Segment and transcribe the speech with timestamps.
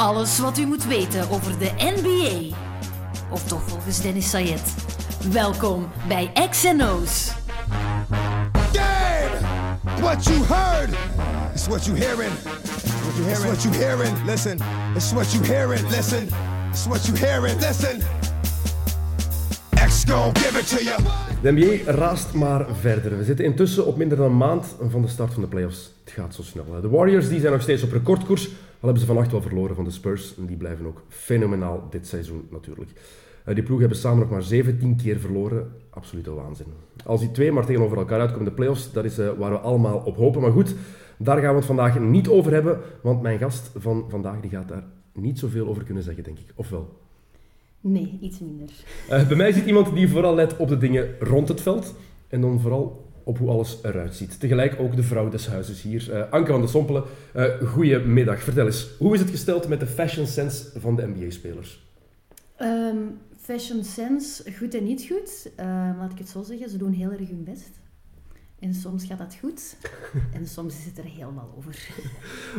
[0.00, 2.56] Alles wat u moet weten over de NBA.
[3.30, 4.74] Of toch volgens Dennis Sayed.
[5.32, 7.32] Welkom bij XNO's.
[8.72, 9.46] Game!
[10.00, 10.90] What you heard
[11.54, 12.32] is what you hearing.
[13.02, 13.52] What you hearing?
[13.52, 14.24] It's what you hearing.
[14.24, 14.58] Listen.
[14.94, 15.88] It's what you hearing.
[15.88, 16.28] Listen.
[16.70, 17.60] It's what you hearing.
[17.60, 18.00] Listen.
[19.86, 20.96] X gon' give it to you.
[21.42, 23.18] De NBA raast maar verder.
[23.18, 25.92] We zitten intussen op minder dan een maand van de start van de playoffs.
[26.04, 26.66] Het gaat zo snel.
[26.74, 26.80] hè.
[26.80, 28.48] De Warriors die zijn nog steeds op recordkoers.
[28.80, 30.34] Al hebben ze vannacht wel verloren van de Spurs.
[30.36, 32.90] En die blijven ook fenomenaal dit seizoen natuurlijk.
[33.44, 35.72] Eh, Die ploegen hebben samen nog maar 17 keer verloren.
[35.90, 36.66] Absolute waanzin.
[37.04, 39.58] Als die twee maar tegenover elkaar uitkomen in de playoffs, dat is eh, waar we
[39.58, 40.40] allemaal op hopen.
[40.40, 40.74] Maar goed,
[41.18, 42.78] daar gaan we het vandaag niet over hebben.
[43.00, 46.52] Want mijn gast van vandaag die gaat daar niet zoveel over kunnen zeggen, denk ik.
[46.54, 46.98] Ofwel?
[47.80, 48.68] Nee, iets minder.
[49.08, 51.94] Eh, bij mij zit iemand die vooral let op de dingen rond het veld.
[52.28, 54.40] En dan vooral op hoe alles eruit ziet.
[54.40, 56.12] Tegelijk ook de vrouw des huizes hier.
[56.12, 57.04] Eh, Anke van de Sompelen,
[57.36, 58.42] uh, goedemiddag.
[58.42, 61.88] Vertel eens, hoe is het gesteld met de fashion sense van de NBA-spelers?
[62.56, 62.96] Ehm,
[63.36, 65.50] fashion sense, goed en niet goed.
[65.56, 67.70] Ehm, laat ik het zo zeggen, ze doen heel erg hun best.
[68.58, 69.76] En soms gaat dat goed.
[70.36, 71.88] en soms is het er helemaal over.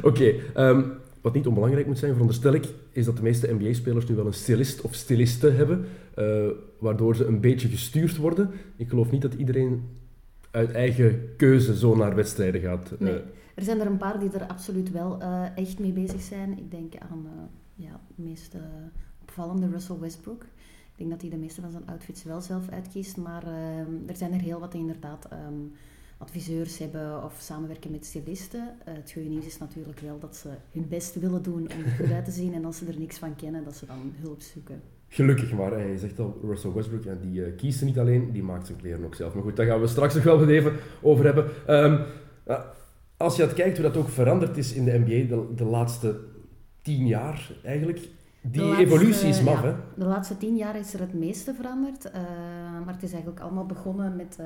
[0.01, 0.83] Oké, ehm,
[1.21, 4.33] wat niet onbelangrijk moet zijn, veronderstel ik, is dat de meeste NBA-spelers nu wel een
[4.33, 5.85] stylist of styliste hebben,
[6.15, 6.47] eh,
[6.79, 8.51] waardoor ze een beetje gestuurd worden.
[8.75, 9.83] Ik geloof niet dat iedereen
[10.51, 12.91] uit eigen keuze zo naar wedstrijden gaat.
[12.91, 12.99] eh.
[12.99, 13.21] Nee.
[13.55, 16.57] Er zijn er een paar die er absoluut wel eh, echt mee bezig zijn.
[16.57, 18.55] Ik denk aan eh, ja, de meest
[19.21, 20.43] opvallende Russell Westbrook.
[20.91, 23.17] Ik denk dat hij de meeste van zijn outfits wel zelf uitkiest.
[23.17, 25.53] Maar ehm, er zijn er heel wat die inderdaad ehm,
[26.17, 28.75] adviseurs hebben of samenwerken met stylisten.
[28.83, 32.11] Het goede nieuws is natuurlijk wel dat ze hun best willen doen om er goed
[32.11, 32.53] uit te zien.
[32.53, 34.81] En als ze er niks van kennen, dat ze dan hulp zoeken.
[35.13, 35.83] Gelukkig maar, hè.
[35.83, 38.77] je zegt al, Russell Westbrook, ja, die eh, kiest ze niet alleen, die maakt zijn
[38.77, 39.33] kleren ook zelf.
[39.33, 41.45] Maar goed, daar gaan we straks nog wel even over hebben.
[41.67, 42.01] Ehm,
[43.17, 46.19] als je het kijkt hoe dat ook veranderd is in de NBA de, de laatste
[46.81, 47.99] tien jaar eigenlijk,
[48.41, 49.75] die laatste, evolutie is maf, ja, hè?
[49.95, 52.11] De laatste tien jaar is er het meeste veranderd.
[52.11, 52.21] eh,
[52.85, 54.45] maar het is eigenlijk allemaal begonnen met eh,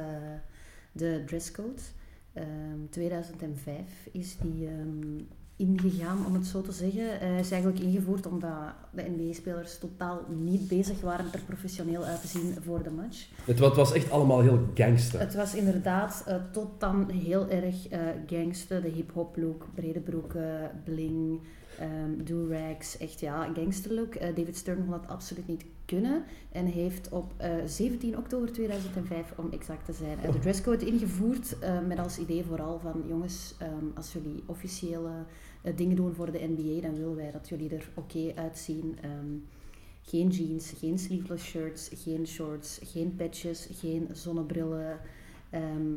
[0.91, 1.81] de dresscode.
[2.33, 2.45] Ehm
[2.89, 5.21] 2005 is die ehm,
[5.57, 7.19] ingegaan, om het zo te zeggen.
[7.21, 8.51] Eh is eigenlijk ingevoerd omdat
[8.91, 13.27] de NBA-spelers totaal niet bezig waren er professioneel uit te zien voor de match.
[13.45, 15.19] Het, wa- het was echt allemaal heel gangster.
[15.19, 20.71] Het was inderdaad eh, tot dan heel erg eh gangster, de hip-hop look, brede broeken,
[20.83, 21.39] bling,
[21.79, 24.19] ehm do-rags, echt ja, gangster look.
[24.21, 29.51] David Stern kon dat absoluut niet kunnen en heeft op eh, 17 oktober 2005, om
[29.51, 33.85] exact te zijn, eh, de dresscode ingevoerd eh, met als idee vooral van jongens, ehm,
[33.95, 35.11] als jullie officiële
[35.61, 38.97] eh, dingen doen voor de NBA, dan willen wij dat jullie er oké uitzien.
[39.01, 39.35] Ehm,
[40.01, 44.99] geen jeans, geen sleeveless shirts, geen shorts, geen patches, geen zonnebrillen.
[45.49, 45.91] Ehm,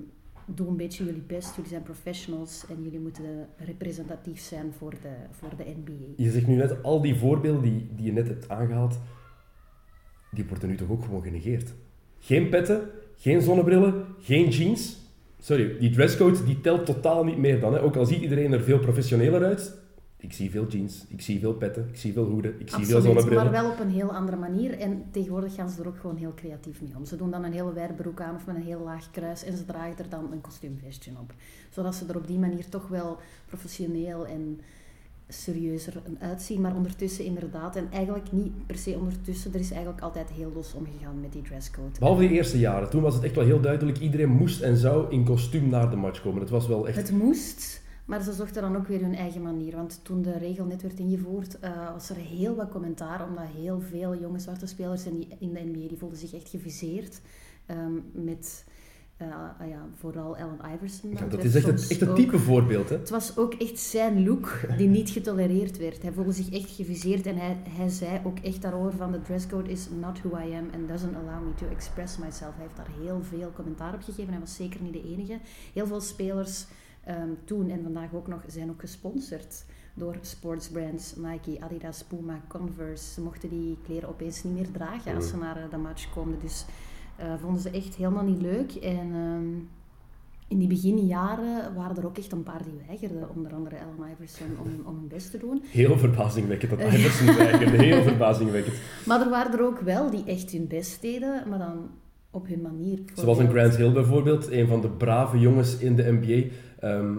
[0.47, 1.55] doe een beetje jullie best.
[1.55, 6.23] Jullie zijn professionals en jullie moeten representatief zijn voor de, voor de NBA.
[6.23, 8.99] Je zegt nu net, al die voorbeelden die, die je net hebt aangehaald,
[10.31, 11.75] die worden nu toch ook gewoon genegeerd.
[12.19, 12.81] Geen petten,
[13.17, 14.97] geen zonnebrillen, geen jeans.
[15.41, 17.73] Sorry, die dresscode die telt totaal niet meer dan.
[17.73, 17.83] Hè.
[17.83, 19.77] Ook al ziet iedereen er veel professioneler uit.
[20.21, 23.01] Ik zie veel jeans, ik zie veel petten, ik zie veel hoeden, ik zie veel
[23.01, 23.45] zonnebrillen.
[23.45, 24.79] maar wel op een heel andere manier.
[24.79, 27.05] En tegenwoordig gaan ze er ook gewoon heel creatief mee om.
[27.05, 29.57] Ze doen dan een hele wijde broek aan of met een heel laag kruis en
[29.57, 31.33] ze dragen er dan een kostuumvestje op.
[31.71, 34.61] Zodat ze er op die manier toch wel professioneel en
[35.29, 36.61] serieuzer uitzien.
[36.61, 40.75] Maar ondertussen inderdaad, en eigenlijk niet per se ondertussen, er is eigenlijk altijd heel los
[40.75, 41.99] omgegaan met die dresscode.
[41.99, 43.99] Behalve die eerste jaren, toen was het echt wel heel duidelijk.
[43.99, 46.41] Iedereen moest en zou in kostuum naar de match komen.
[46.41, 46.97] Het was wel echt...
[46.97, 49.77] Het moest, maar ze zochten dan ook weer hun eigen manier.
[49.77, 53.27] Want toen de regel net werd ingevoerd, eh, was er heel wat commentaar.
[53.29, 56.49] Omdat heel veel jonge zwarte spelers in, die, in de NBA die voelden zich echt
[56.49, 57.21] geviseerd.
[57.67, 58.65] ehm, met
[59.19, 59.27] eh,
[59.61, 61.11] ah ja, vooral Allen Iverson.
[61.11, 62.97] Ja, Het dat is echt een, soms echt een ook- type voorbeeld, hè?
[62.97, 66.03] Het was ook echt zijn look die niet getolereerd werd.
[66.03, 69.71] Hij voelde zich echt geviseerd en hij, hij zei ook echt daarover van de dresscode
[69.71, 72.55] is not who I am and doesn't allow me to express myself.
[72.55, 74.31] Hij heeft daar heel veel commentaar op gegeven.
[74.31, 75.39] Hij was zeker niet de enige.
[75.73, 76.65] Heel veel spelers
[77.05, 79.65] ehm, toen en vandaag ook nog zijn ook gesponsord
[79.95, 83.13] door sportsbrands Nike, Adidas, Puma, Converse.
[83.13, 86.39] Ze mochten die kleren opeens niet meer dragen als ze naar eh, de match konden.
[86.41, 86.65] Dus
[87.41, 88.73] vonden ze echt helemaal niet leuk.
[88.73, 89.55] En ehm,
[90.49, 93.29] in die beginjaren waren er ook echt een paar die weigerden.
[93.37, 95.63] Onder andere Allen Iverson om, om hun best te doen.
[95.71, 97.77] Heel verbazingwekkend dat Iverson weigerde.
[97.77, 98.77] Heel verbazingwekkend.
[99.07, 101.91] Maar er waren er ook wel die echt hun best deden, maar dan
[102.31, 102.99] op hun manier.
[103.15, 106.49] Zoals een Grant Hill bijvoorbeeld, een van de brave jongens in de NBA.
[106.81, 107.17] Ehm,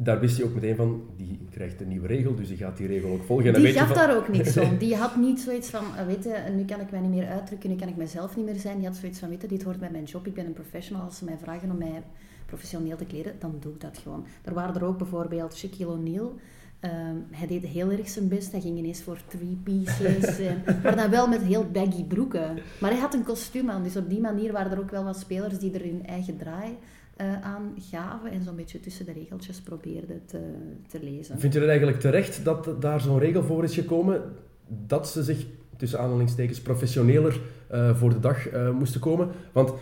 [0.00, 2.86] daar wist hij ook meteen van, die krijgt een nieuwe regel, dus die gaat die
[2.86, 3.46] regel ook volgen.
[3.54, 4.76] En Die je gaf van- daar ook niks om.
[4.84, 7.70] Die had niet zoiets van, eh, weet je, nu kan ik mij niet meer uitdrukken,
[7.70, 8.76] nu kan ik mezelf niet meer zijn.
[8.78, 11.02] Die had zoiets van, weet je, dit hoort bij mijn job, ik ben een professional.
[11.04, 12.02] Als ze mij vragen om mij
[12.46, 14.26] professioneel te kleden, dan doe ik dat gewoon.
[14.44, 16.34] Er waren er ook bijvoorbeeld Shaquille O'Neal,
[16.80, 18.52] Ehm, hij deed heel erg zijn best.
[18.52, 20.38] Hij ging ineens voor three pieces.
[20.38, 22.58] en, maar dan wel met heel baggy broeken.
[22.80, 23.82] Maar hij had een kostuum aan.
[23.82, 26.76] Dus op die manier waren er ook wel wat spelers die er hun eigen draai
[27.20, 28.30] uh, aan gaven.
[28.30, 30.40] En zo'n beetje tussen de regeltjes probeerden te,
[30.88, 31.38] te lezen.
[31.38, 34.22] Vind je het eigenlijk terecht dat daar zo'n regel voor is gekomen?
[34.66, 37.40] Dat ze zich tussen aanhalingstekens professioneler
[37.72, 39.28] uh, voor de dag uh, moesten komen?
[39.52, 39.72] Want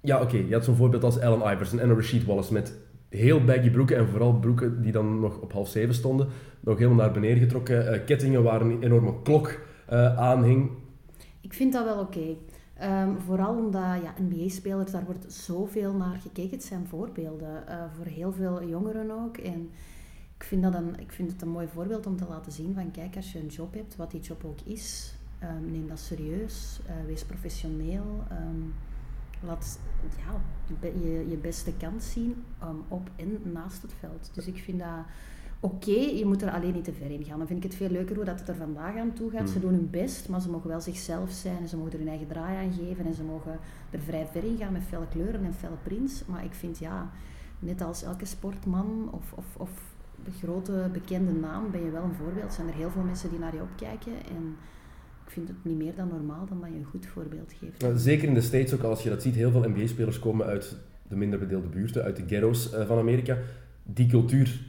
[0.00, 2.74] ja, oké, je had zo'n voorbeeld als Allen Iverson en Rashid Wallace met
[3.08, 6.28] heel baggy broeken en vooral broeken die dan nog op half zeven stonden,
[6.60, 9.60] nog helemaal naar beneden getrokken, kettingen waar een enorme klok
[10.16, 10.70] aan hing.
[11.40, 12.18] Ik vind dat wel oké.
[12.18, 12.36] Okay.
[12.82, 16.50] Um, vooral omdat ja, NBA-spelers, daar wordt zoveel naar gekeken.
[16.50, 19.36] Het zijn voorbeelden uh, voor heel veel jongeren ook.
[19.36, 19.70] En
[20.36, 22.90] ik vind, dat een, ik vind het een mooi voorbeeld om te laten zien van
[22.90, 26.80] kijk, als je een job hebt, wat die job ook is, um, neem dat serieus,
[27.06, 28.22] wees professioneel.
[28.32, 28.74] Um,
[29.40, 29.78] laat
[30.16, 30.40] ja,
[30.80, 32.44] je, je beste kant zien
[32.88, 34.30] op en naast het veld.
[34.34, 35.04] Dus ik vind dat
[35.60, 37.38] oké, okay, je moet er alleen niet te ver in gaan.
[37.38, 39.50] Dan vind ik het veel leuker hoe dat het er vandaag aan toe gaat.
[39.50, 42.08] Ze doen hun best, maar ze mogen wel zichzelf zijn en ze mogen er hun
[42.08, 43.58] eigen draai aan geven en ze mogen
[43.90, 46.22] er vrij ver in gaan met felle kleuren en felle prints.
[46.26, 47.10] Maar ik vind ja,
[47.58, 49.70] net als elke sportman of, of, of
[50.24, 52.52] de grote bekende naam ben je wel een voorbeeld.
[52.52, 54.56] Zijn er heel veel mensen die naar je opkijken en
[55.24, 57.80] ik vind het niet meer dan normaal dan dat je een goed voorbeeld geeft.
[57.80, 60.76] Nou, zeker in de States ook, als je dat ziet, heel veel NBA-spelers komen uit
[61.08, 63.38] de minder bedeelde buurten, uit de ghetto's uh, van Amerika.
[63.82, 64.60] Die cultuur,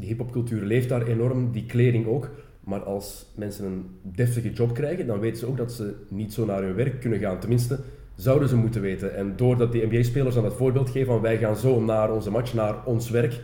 [0.00, 2.30] die hip-hopcultuur leeft daar enorm, die kleding ook.
[2.60, 6.44] Maar als mensen een deftige job krijgen, dan weten ze ook dat ze niet zo
[6.44, 7.40] naar hun werk kunnen gaan.
[7.40, 7.78] Tenminste,
[8.14, 9.16] zouden ze moeten weten.
[9.16, 12.54] En doordat die NBA-spelers dan het voorbeeld geven van wij gaan zo naar onze match,
[12.54, 13.40] naar ons werk,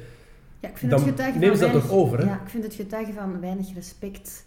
[0.60, 2.18] ja, ik vind dan het nemen ze dat weinig, toch over.
[2.18, 2.24] Hè?
[2.24, 4.46] Ja, ik vind het getuigen van weinig respect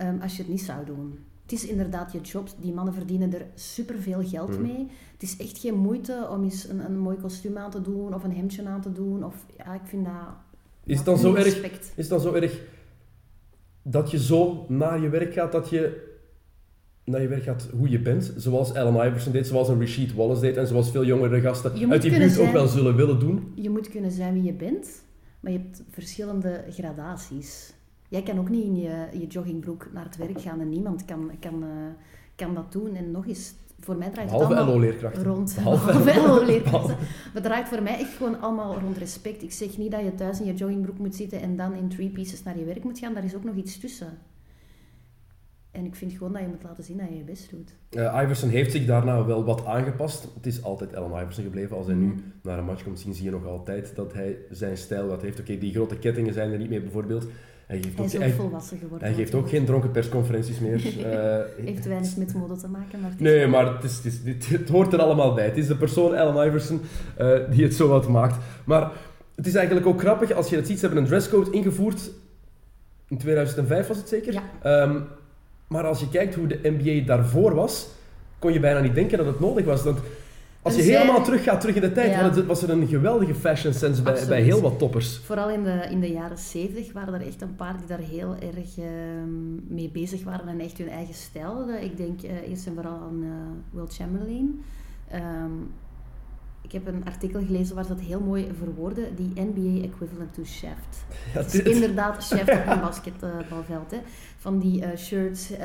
[0.00, 1.18] um, als je het niet zou doen.
[1.42, 2.48] Het is inderdaad je job.
[2.60, 4.62] Die mannen verdienen er superveel geld mm.
[4.62, 4.88] mee.
[5.12, 8.24] Het is echt geen moeite om eens een, een mooi kostuum aan te doen of
[8.24, 9.24] een hemdje aan te doen.
[9.24, 10.14] Of, ja, ik vind dat...
[10.84, 12.60] Is het dan, zo erg, is het dan zo erg
[13.82, 16.10] dat je zo naar je werk gaat, dat je
[17.04, 20.40] naar je werk gaat hoe je bent, zoals Allen Iverson deed, zoals een Rashid Wallace
[20.40, 23.52] deed en zoals veel jongere gasten uit die buurt ook wel zullen willen doen?
[23.54, 25.02] Je moet kunnen zijn wie je bent,
[25.40, 27.72] maar je hebt verschillende gradaties.
[28.08, 31.30] Jij kan ook niet in je, je joggingbroek naar het werk gaan en niemand kan,
[31.40, 31.68] kan, uh,
[32.34, 32.94] kan dat doen.
[32.94, 34.84] En nog eens, voor mij draait het allemaal
[35.22, 35.56] rond...
[35.56, 36.96] Halve LO-leerkrachten.
[37.32, 39.42] Het draait voor mij echt gewoon allemaal rond respect.
[39.42, 42.08] Ik zeg niet dat je thuis in je joggingbroek moet zitten en dan in three
[42.08, 43.14] pieces naar je werk moet gaan.
[43.14, 44.18] Daar is ook nog iets tussen.
[45.70, 47.74] En ik vind gewoon dat je moet laten zien dat je je best doet.
[47.90, 50.28] Uh, Iverson heeft zich daarna wel wat aangepast.
[50.34, 51.76] Het is altijd Allen Iverson gebleven.
[51.76, 52.18] Als hij nu mhm.
[52.42, 55.40] naar een match komt zien, zie je nog altijd dat hij zijn stijl wat heeft.
[55.40, 57.26] Oké, die grote kettingen zijn er niet meer bijvoorbeeld.
[57.66, 59.08] Hij, geeft hij is ook, volwassen geworden.
[59.08, 60.74] Hij geeft ook geen dronken persconferenties meer.
[60.74, 63.00] uh, heeft weinig met mode te maken.
[63.00, 64.04] Maar het nee, maar het, is, het,
[64.38, 65.44] is, het, hoort er allemaal bij.
[65.44, 66.80] Het is de persoon Allen Iverson
[67.20, 68.36] uh, die het zo wat maakt.
[68.64, 68.90] Maar
[69.34, 70.78] het is eigenlijk ook grappig als je het ziet.
[70.78, 72.10] Ze hebben een dresscode ingevoerd.
[73.08, 74.32] In 2005 was het zeker.
[74.32, 74.82] Ja.
[74.82, 75.04] Um,
[75.66, 77.88] maar als je kijkt hoe de NBA daarvoor was,
[78.38, 79.82] kon je bijna niet denken dat het nodig was.
[79.82, 79.98] Want
[80.62, 82.44] als je helemaal terug gaat, terug in de tijd, ja.
[82.44, 85.20] was er een geweldige fashion sense bij, bij heel wat toppers.
[85.24, 88.36] Vooral in de, in de jaren 70 waren er echt een paar die daar heel
[88.40, 88.84] erg uh,
[89.68, 91.82] mee bezig waren en echt hun eigen stijl hadden.
[91.82, 93.30] Ik denk uh, eerst en vooral aan uh,
[93.70, 94.64] Will Chamberlain.
[95.14, 95.70] Um,
[96.60, 100.44] ik heb een artikel gelezen waar ze dat heel mooi verwoorden, die NBA equivalent to
[100.44, 101.04] Shaft.
[101.34, 103.90] Ja, dus inderdaad Shaft op een basketbalveld.
[103.90, 103.98] Hè.
[104.38, 105.58] Van die uh, shirts uh,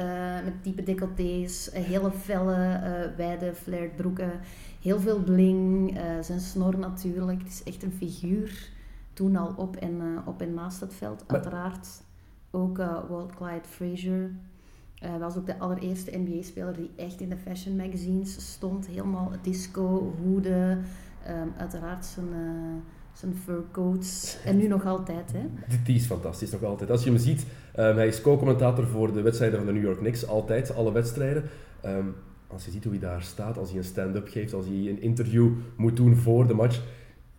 [0.44, 2.82] met diepe decolletés, hele felle,
[3.18, 4.32] wijde flared broeken
[4.82, 7.40] heel veel bling, uh, zijn snor natuurlijk.
[7.40, 8.70] Het is echt een figuur.
[9.14, 11.24] Toen al op en, uh, op en naast het veld.
[11.28, 11.88] Uiteraard
[12.52, 14.32] ook uh, Walt Clyde Frazier.
[14.96, 18.88] Hij was ook de allereerste NBA-speler die echt in de fashion magazines stond.
[18.88, 20.78] Helemaal disco, hoede.
[21.30, 22.28] Um, uiteraard zijn,
[23.14, 24.38] zijn fur coats.
[24.46, 25.32] En nu nog altijd.
[25.32, 25.46] Hè?
[25.84, 26.92] Die is fantastisch, nog altijd.
[26.92, 27.46] Als je hem ziet,
[27.80, 30.28] um, hij is co-commentator voor de wedstrijden van de New York Knicks.
[30.28, 31.44] Altijd, alle wedstrijden.
[31.86, 32.16] Um,
[32.48, 35.02] als je ziet hoe hij daar staat, als hij een stand-up geeft, als hij een
[35.02, 36.82] interview moet doen voor de match,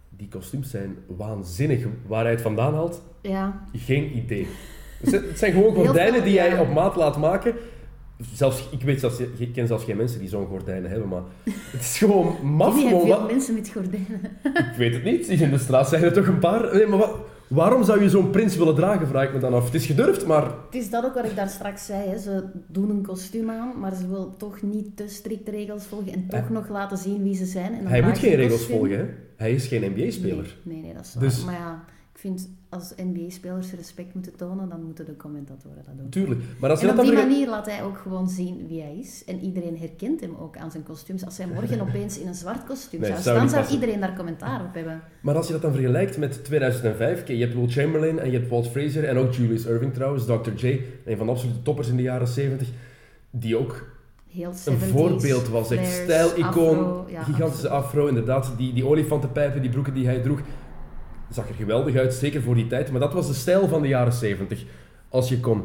[0.08, 1.86] die kostuums zijn waanzinnig.
[2.06, 3.64] Waar hij het vandaan haalt, ja.
[3.72, 4.46] geen idee.
[5.04, 7.54] Het zijn gewoon gordijnen die hij op maat laat maken.
[8.32, 11.22] Zelfs, ik, weet zelfs, ik ken zelfs geen mensen die zo'n gordijnen hebben, maar
[11.72, 12.74] het is gewoon maf.
[12.74, 14.20] Wie veel mensen met gordijnen?
[14.42, 15.28] Ik weet het niet.
[15.28, 16.74] In de straat zijn er toch een paar.
[16.74, 17.14] Nee, maar wat,
[17.48, 19.64] Waarom zou je zo'n prins willen dragen, vraag ik me dan af.
[19.64, 20.42] Het is gedurfd, maar...
[20.42, 22.08] Het is dat ook wat ik daar straks zei.
[22.08, 22.18] Hè.
[22.18, 26.26] Ze doen een kostuum aan, maar ze wil toch niet te strikte regels volgen en
[26.28, 27.74] toch nog laten zien wie ze zijn.
[27.74, 29.04] En hij moet geen regels volgen, hè?
[29.36, 30.56] Hij is geen NBA-speler.
[30.62, 31.24] Nee, nee, nee, dat is waar.
[31.24, 31.44] Dus...
[31.44, 31.84] Maar ja,
[32.18, 36.08] ik vind als NBA-spelers respect moeten tonen, dan moeten de commentatoren dat doen.
[36.08, 36.40] Tuurlijk.
[36.60, 38.96] Maar als je En dat op die manier laat hij ook gewoon zien wie hij
[38.98, 39.24] is.
[39.26, 41.24] En iedereen herkent hem ook aan zijn kostuums.
[41.24, 44.64] Als hij morgen opeens in een zwart kostuum Nee, zou staan, zou iedereen daar commentaar
[44.64, 45.02] op hebben.
[45.20, 48.38] Maar als je dat dan vergelijkt met 2005, oké, je hebt Will Chamberlain en je
[48.38, 50.66] hebt Walt Frazier en ook Julius Irving trouwens, Dr.
[50.66, 52.68] J, een van de absolute toppers in de jaren 70,
[53.30, 53.96] die ook
[54.30, 55.70] Heel een 70s, voorbeeld was.
[55.70, 58.52] Echt afro, ja, gigantische afro, inderdaad.
[58.56, 60.40] Die, die olifantenpijpen, die broeken die hij droeg,
[61.30, 62.90] zag er geweldig uit, zeker voor die tijd.
[62.90, 64.64] Maar dat was de stijl van de jaren 70.
[65.08, 65.62] Als je kon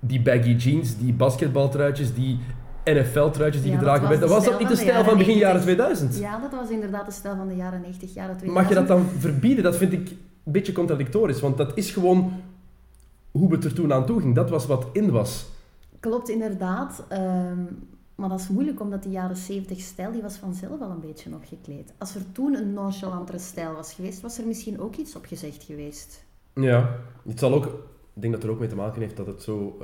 [0.00, 2.38] die baggy jeans, die basketbaltruitjes, die
[2.84, 5.74] NFL-truitjes die Ja, gedragen werden, de was dat niet de stijl van begin jaren 90.
[5.74, 6.18] 2000?
[6.18, 8.52] Ja, dat was inderdaad de stijl van de jaren 90, jaren 2000.
[8.52, 9.64] Mag je dat dan verbieden?
[9.64, 10.08] Dat vind ik
[10.44, 12.32] een beetje contradictorisch, want dat is gewoon
[13.30, 14.34] hoe het er toen aan toe ging.
[14.34, 15.46] Dat was wat in was.
[16.00, 17.04] Klopt, inderdaad.
[17.08, 17.58] Ehm,
[18.14, 21.34] maar dat is moeilijk, omdat die jaren 70 stijl, die was vanzelf al een beetje
[21.34, 21.92] opgekleed.
[21.98, 25.62] Als er toen een nonchalantere stijl was geweest, was er misschien ook iets op gezegd
[25.62, 26.24] geweest.
[26.54, 26.96] Ja,
[27.28, 27.64] het zal ook,
[28.14, 29.78] ik denk dat er ook mee te maken heeft dat het zo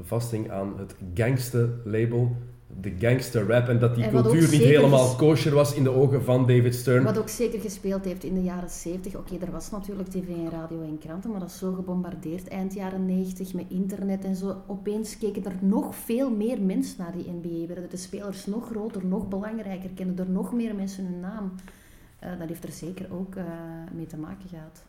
[0.00, 2.36] vasthing aan het gangster-label,
[2.80, 5.90] de gangster rap, en dat die En cultuur niet zeker helemaal kosher was in de
[5.90, 7.04] ogen van David Stern.
[7.04, 9.14] Wat ook zeker gespeeld heeft in de jaren 70.
[9.14, 12.74] Oké, er was natuurlijk tv en radio en kranten, maar dat is zo gebombardeerd eind
[12.74, 14.56] jaren 90 met internet en zo.
[14.66, 17.66] Opeens keken er nog veel meer mensen naar die NBA.
[17.66, 21.52] Werden de spelers nog groter, nog belangrijker, kenden er nog meer mensen hun naam.
[22.18, 23.44] Eh, dat heeft er zeker ook eh,
[23.94, 24.84] mee te maken gehad.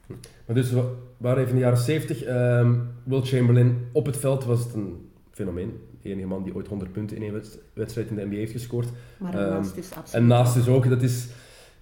[0.45, 0.73] Maar dus
[1.17, 2.23] waren even in de jaren 70.
[2.23, 5.79] ehm Will Chamberlain op het veld was het een fenomeen.
[6.03, 8.51] De enige man die ooit 100 punten in een wedst- wedstrijd in de NBA heeft
[8.51, 8.87] gescoord.
[9.17, 10.13] Maar Ehm, naast dus absoluut.
[10.13, 11.27] En naast dus ook, dat is...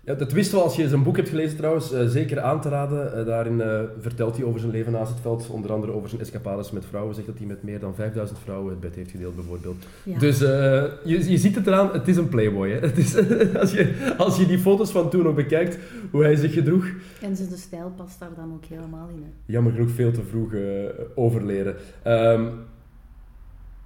[0.04, 2.70] Ja, dat wist wel als je zijn boek hebt gelezen trouwens, eh, zeker aan te
[2.70, 3.16] raden.
[3.18, 6.22] Eh, daarin eh, vertelt hij over zijn leven naast het veld, onder andere over zijn
[6.22, 7.16] escapades met vrouwen.
[7.16, 9.86] Zegt dat hij met meer dan 5000 vrouwen het bed heeft gedeeld bijvoorbeeld.
[10.04, 10.20] Ja.
[10.20, 10.96] Dus je,
[11.30, 12.70] je ziet het eraan, het is een playboy.
[12.72, 12.80] Hè?
[12.88, 13.16] Het is,
[13.56, 15.78] als, je, als je die foto's van toen nog bekijkt,
[16.12, 16.86] hoe hij zich gedroeg,
[17.22, 19.24] En zijn stijl past daar dan ook helemaal in.
[19.24, 19.30] Hè.
[19.54, 20.62] jammer genoeg veel te vroeg eh,
[21.16, 21.76] overleden.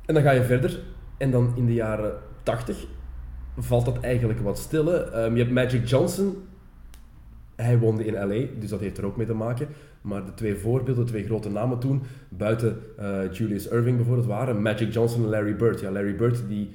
[0.06, 0.80] En dan ga je verder.
[1.18, 2.86] En dan in de jaren 80
[3.58, 4.86] valt dat eigenlijk wat stil.
[4.86, 5.12] hè.
[5.12, 6.36] Ehm, je hebt Magic Johnson.
[7.56, 9.68] Hij woonde in LA, dus dat heeft er ook mee te maken.
[10.02, 14.62] Maar de twee voorbeelden, de twee grote namen toen, buiten eh, Julius Irving bijvoorbeeld, waren
[14.62, 15.80] Magic Johnson en Larry Bird.
[15.80, 16.72] Ja, Larry Bird die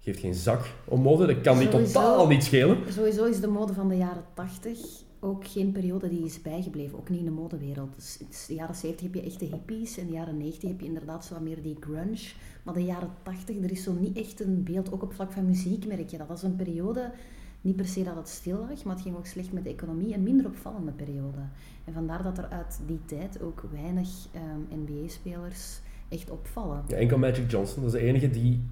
[0.00, 2.76] geeft geen zak om mode, dat kan die totaal niet schelen.
[2.88, 4.78] Sowieso is de mode van de jaren 80
[5.24, 7.94] ook geen periode die is bijgebleven, ook niet in de modewereld.
[7.94, 10.80] Dus in de jaren 70 heb je echt de hippies, in de jaren 90 heb
[10.80, 12.32] je inderdaad zo wat meer die grunge.
[12.62, 15.46] Maar de jaren 80, er is zo niet echt een beeld, ook op vlak van
[15.46, 16.28] muziek merk je dat.
[16.28, 17.12] Dat is een periode,
[17.60, 20.14] niet per se dat het stil lag, maar het ging ook slecht met de economie,
[20.14, 21.40] een minder opvallende periode.
[21.84, 26.84] En vandaar dat er uit die tijd ook weinig ehm, NBA-spelers echt opvallen.
[26.88, 28.62] Ja, enkel Magic Johnson, dat is de enige die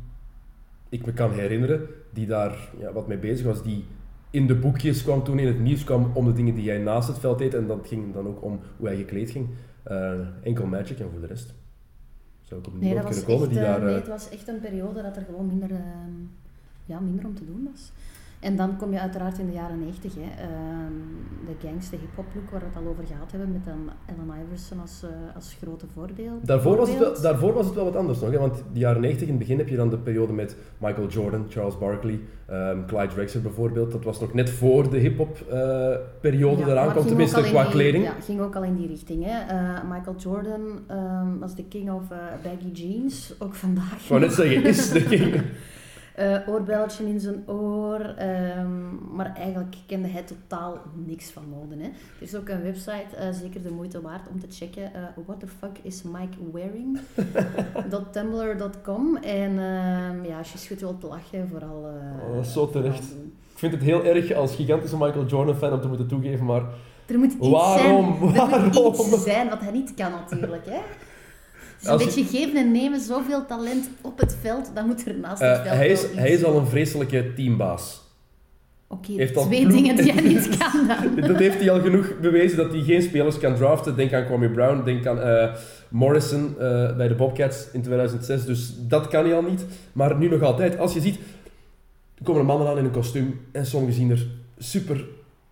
[0.89, 3.85] ik me kan herinneren, die daar ja, wat mee bezig was, die
[4.33, 7.09] in de boekjes kwam toen in het nieuws kwam om de dingen die hij naast
[7.09, 9.49] het veld deed en dat ging dan ook om hoe hij gekleed ging.
[9.83, 10.13] Eh,
[10.43, 11.55] enkel Magic en voor de rest
[12.41, 13.81] zou ik op Nee, dat kunnen komen echt, die eh, daar...
[13.81, 16.11] nee, eh, het was echt een periode dat er gewoon minder, ehm,
[16.87, 17.93] ja, minder om te doen was.
[18.43, 20.93] En dan kom je uiteraard in de jaren 90, hè, ehm,
[21.47, 24.81] de gangster hip-hop look waar we het al over gehad hebben, met dan Allen Iverson
[24.81, 26.39] als, eh, als grote voordeel.
[26.43, 28.39] Daarvoor was, het wel, daarvoor was het wel wat anders nog, hè?
[28.39, 31.47] want de jaren 90 in het begin heb je dan de periode met Michael Jordan,
[31.49, 33.93] Charles Barkley, ehm, Clyde Drexler bijvoorbeeld.
[33.93, 37.71] Dat was nog net voor de hip-hop eh, periode Ja, eraan kwam, tenminste qua die-
[37.73, 38.05] kleding.
[38.05, 39.25] Ja, ging ook al in die richting.
[39.25, 39.39] Hè.
[39.55, 42.03] Eh, Michael Jordan ehm, was de king of
[42.43, 44.03] baggy jeans, ook vandaag.
[44.03, 45.43] Ik wou net zeggen, is de king.
[46.15, 50.77] Eh, oorbelletje in zijn oor, ehm, maar eigenlijk kende hij totaal
[51.07, 51.83] niks van mode.
[51.83, 51.85] Hè.
[51.89, 54.83] Er is ook een website, eh, zeker de moeite waard om te checken.
[54.95, 56.99] eh what the fuck is Mike wearing?
[58.13, 61.77] .tumblr.com en ehm, ja, als je schudt wilt lachen, vooral...
[62.29, 63.03] Oh, dat is zo terecht.
[63.53, 66.63] Ik vind het heel erg als gigantische Michael Jordan fan om te moeten toegeven, maar
[67.07, 67.79] Er moet iets Waarom?
[67.79, 68.05] zijn.
[68.05, 68.67] Er moet Waarom?
[68.95, 70.67] iets zijn wat hij niet kan natuurlijk.
[70.67, 70.79] Hè.
[71.83, 75.41] Is een beetje geven en nemen, zoveel talent op het veld, dan moet er naast
[75.41, 78.01] het eh, veld hij, is, hij is al een vreselijke teambaas.
[78.93, 81.29] Oké, twee dingen die hij niet kan dan.
[81.29, 83.97] Dat heeft hij al genoeg bewezen dat hij geen spelers kan draften.
[83.97, 85.55] Denk aan Kwame Brown, denk aan eh,
[85.89, 88.45] Morrison eh, bij de Bobcats in 2006.
[88.45, 89.65] Dus dat kan hij al niet.
[89.93, 91.19] Maar nu nog altijd, als je ziet,
[92.19, 94.27] er komen er mannen aan in een kostuum en sommigen zien er
[94.59, 95.05] super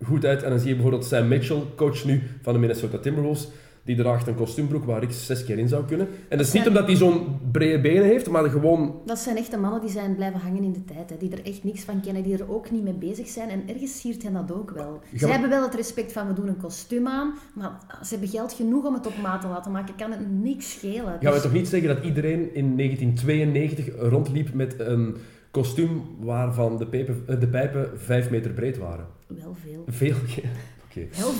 [0.05, 0.43] goed uit.
[0.43, 3.47] En dan zie je bijvoorbeeld Sam Mitchell, coach nu van de Minnesota Timberwolves.
[3.83, 6.07] Die draagt een kostuumbroek waar ik zes keer in zou kunnen.
[6.27, 9.57] En dat is niet omdat hij zo'n brede benen heeft, maar gewoon Dat zijn echte
[9.57, 11.09] mannen die zijn blijven hangen in de tijd.
[11.09, 13.49] Hè, die er echt niks van kennen, die er ook niet mee bezig zijn.
[13.49, 15.01] En ergens siert hen dat ook wel.
[15.21, 17.33] Maar- hebben wel het respect van, we doen een kostuum aan.
[17.55, 17.71] Maar
[18.03, 19.95] ze hebben geld genoeg om het op maat te laten maken.
[19.95, 21.03] Kan het niks schelen.
[21.05, 25.15] Gaan we Dus- toch niet zeggen dat iedereen in 1992 rondliep met een
[25.51, 29.05] kostuum waarvan de, pepen, eh, de pijpen vijf meter breed waren?
[29.27, 29.83] Wel veel.
[29.87, 30.15] Veel.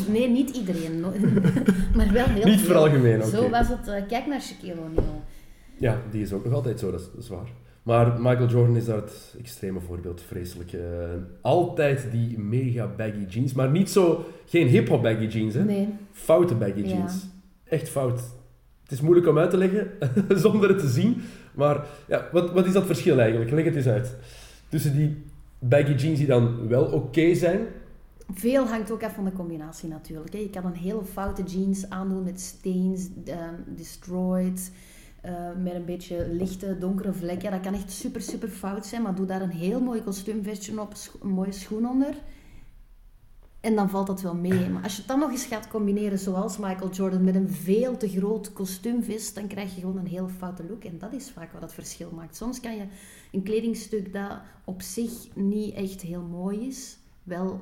[0.08, 1.00] Nee, niet iedereen,
[1.96, 3.30] maar wel heel Niet veralgemeen, oké.
[3.30, 3.88] Zo was het.
[3.88, 5.24] eh, kijk naar Shaquille O'Neal.
[5.78, 7.48] Ja, die is ook nog altijd zo, dat is, dat is waar.
[7.84, 10.74] Maar Michael Jordan is daar het extreme voorbeeld, vreselijk.
[10.74, 10.82] eh,
[11.42, 15.64] altijd die mega baggy jeans, maar niet zo, geen hip-hop baggy jeans, hè?
[15.64, 16.86] Nee, Foute baggy Ja.
[16.88, 17.28] jeans.
[17.64, 18.20] Echt fout.
[18.84, 19.88] Het is moeilijk om uit te leggen
[20.46, 21.22] zonder het te zien.
[21.54, 23.52] Maar ja, wat, wat is dat verschil eigenlijk?
[23.52, 24.16] Leg het eens uit.
[24.70, 25.18] Tussen die
[25.60, 27.60] baggy jeans die dan wel oké zijn.
[28.34, 30.34] Veel hangt ook af van de combinatie natuurlijk.
[30.34, 34.72] Je kan een hele foute jeans aandoen met stains, ehm, destroyed,
[35.22, 37.52] eh, met een beetje lichte, donkere vlekken.
[37.52, 40.94] Dat kan echt super, super fout zijn, maar doe daar een heel mooi kostuumvestje op,
[41.22, 42.16] een mooie schoen onder.
[43.60, 44.70] En dan valt dat wel mee.
[44.70, 47.98] Maar als je het dan nog eens gaat combineren zoals Michael Jordan met een veel
[47.98, 50.84] te groot kostuumvest, dan krijg je gewoon een heel foute look.
[50.84, 52.36] En dat is vaak wat het verschil maakt.
[52.36, 52.84] Soms kan je
[53.32, 57.62] een kledingstuk dat op zich niet echt heel mooi is, wel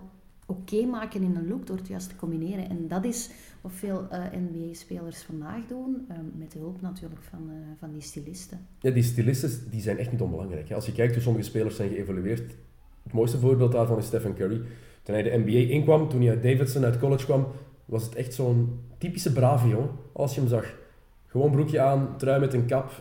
[0.50, 2.70] oké maken in een look door het juist te combineren.
[2.70, 3.30] En dat is
[3.62, 8.02] wat veel eh, NBA-spelers vandaag doen, eh, met de hulp natuurlijk van, eh, van die
[8.02, 8.60] stylisten.
[8.80, 10.70] Ja, die stylisten die zijn echt niet onbelangrijk.
[10.70, 10.76] Hè.
[10.76, 12.52] Als je kijkt hoe sommige spelers zijn geëvolueerd.
[13.04, 14.62] Het mooiste voorbeeld daarvan is Stephen Curry.
[15.04, 17.48] Toen hij de NBA inkwam, toen hij uit Davidson uit college kwam,
[17.86, 19.90] was het echt zo'n typische brave jongen.
[20.14, 20.78] Als je hem zag.
[21.28, 22.92] Gewoon broekje aan, trui met een kap,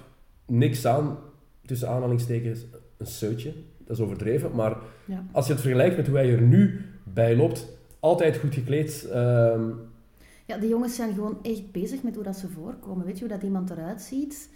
[0.47, 1.19] niks aan.
[1.67, 2.65] Tussen aanhalingstekens
[2.97, 3.53] een seutje.
[3.87, 4.55] Dat is overdreven.
[4.55, 5.25] Maar Ja.
[5.33, 6.81] als je het vergelijkt met hoe hij er nu
[7.15, 7.67] bij loopt,
[8.01, 9.05] altijd goed gekleed.
[9.13, 9.71] ehm,
[10.47, 13.05] Ja, de jongens zijn gewoon echt bezig met hoe dat ze voorkomen.
[13.07, 14.49] Weet je hoe dat iemand eruit ziet?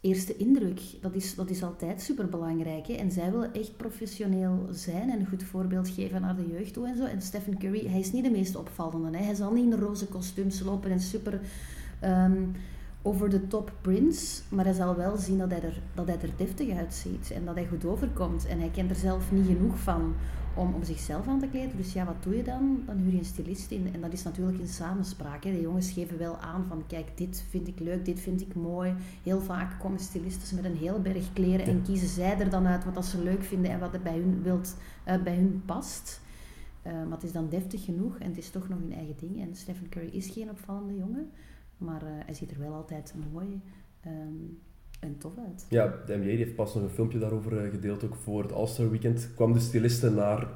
[0.00, 2.86] Eerste indruk, dat is, dat is altijd superbelangrijk.
[2.86, 2.92] Hè?
[2.94, 6.86] En zij willen echt professioneel zijn en een goed voorbeeld geven naar de jeugd toe
[6.86, 7.04] en zo.
[7.04, 9.18] En Stephen Curry, hij is niet de meest opvallende.
[9.18, 9.24] Hè?
[9.24, 11.40] Hij zal niet in roze kostuums lopen en super
[12.00, 12.42] ehm,
[13.02, 14.42] over de top prince.
[14.48, 17.54] Maar hij zal wel zien dat hij, er, dat hij er deftig uitziet en dat
[17.54, 18.46] hij goed overkomt.
[18.46, 20.14] En hij kent er zelf niet genoeg van
[20.54, 21.76] om, om zichzelf aan te kleden.
[21.76, 22.82] Dus ja, wat doe je dan?
[22.86, 23.94] Dan huur je een stylist in.
[23.94, 25.44] En dat is natuurlijk in samenspraak.
[25.44, 25.52] Hè.
[25.52, 28.94] De jongens geven wel aan van, kijk, dit vind ik leuk, dit vind ik mooi.
[29.22, 32.84] Heel vaak komen stylisten met een hele berg kleren en kiezen zij er dan uit
[32.84, 36.20] wat dat ze leuk vinden en wat er bij hun, wilt, eh, bij hun past.
[36.82, 39.40] Eh, maar het is dan deftig genoeg en het is toch nog hun eigen ding.
[39.40, 41.30] En Stephen Curry is geen opvallende jongen,
[41.78, 43.60] maar eh, hij ziet er wel altijd mooi
[44.00, 44.34] ehm,
[45.02, 45.66] en tof uit.
[45.68, 48.90] Ja, de NBA heeft pas nog een filmpje daarover eh, gedeeld, ook voor het All-Star
[48.90, 49.28] Weekend.
[49.34, 50.46] Kwam de styliste naar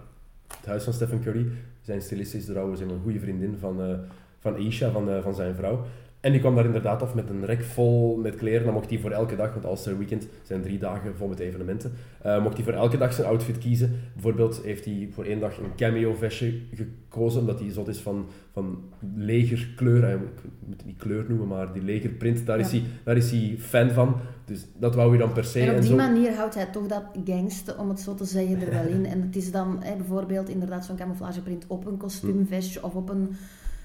[0.57, 1.47] het huis van Stephen Curry.
[1.83, 3.99] Zijn styliste is trouwens een goede vriendin van, eh
[4.39, 5.85] van Aisha, van, eh, van zijn vrouw.
[6.27, 8.65] En die kwam daar inderdaad af met een rek vol met kleren.
[8.65, 11.93] Dan mocht hij voor elke dag, want All-Star Weekend zijn drie dagen vol met evenementen,
[12.23, 14.01] eh, mocht hij voor elke dag zijn outfit kiezen.
[14.13, 18.27] Bijvoorbeeld heeft hij voor één dag een cameo vestje gekozen, omdat hij zot is van,
[18.53, 18.79] van
[19.15, 20.05] legerkleur.
[20.05, 20.19] Eh, Ik
[20.67, 23.91] moet het niet kleur noemen, maar die legerprint, daar, is hij, daar is hij fan
[23.91, 24.17] van.
[24.45, 25.61] Dus dat wou hij dan per se.
[25.61, 25.97] En op en die zo.
[25.97, 29.07] manier houdt hij toch dat gangste, om het zo te zeggen, er wel in.
[29.07, 33.37] En het is dan hè, bijvoorbeeld inderdaad zo'n camouflageprint op een kostuumvestje of op een,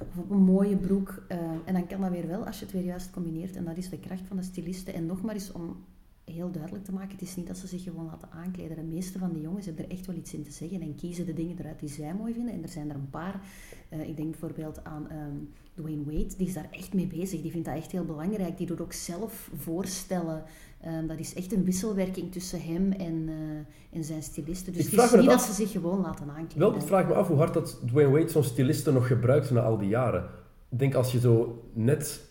[0.01, 1.23] of een mooie broek.
[1.27, 3.55] eh, en dan kan dat weer wel als je het weer juist combineert.
[3.55, 4.93] En dat is de kracht van de stylisten.
[4.93, 5.85] En nog maar eens om
[6.23, 8.75] heel duidelijk te maken, het is niet dat ze zich gewoon laten aankleden.
[8.75, 11.25] De meeste van die jongens hebben er echt wel iets in te zeggen en kiezen
[11.25, 12.53] de dingen eruit die zij mooi vinden.
[12.53, 13.41] En er zijn er een paar.
[13.89, 15.35] Eh, ik denk bijvoorbeeld aan ehm,
[15.73, 17.41] Dwayne Wade, die is daar echt mee bezig.
[17.41, 18.57] Die vindt dat echt heel belangrijk.
[18.57, 20.43] Die doet ook zelf voorstellen.
[20.81, 24.73] Ehm, dat is echt een wisselwerking tussen hem en, eh, en zijn stylisten.
[24.73, 25.45] Dus Ik het vraag is niet dat af.
[25.45, 26.59] ze zich gewoon laten aankleden.
[26.59, 29.61] Wel, ik vraag me af hoe hard dat Dwayne Wade zo'n styliste nog gebruikt na
[29.61, 30.23] al die jaren.
[30.69, 32.21] Ik denk als je zo net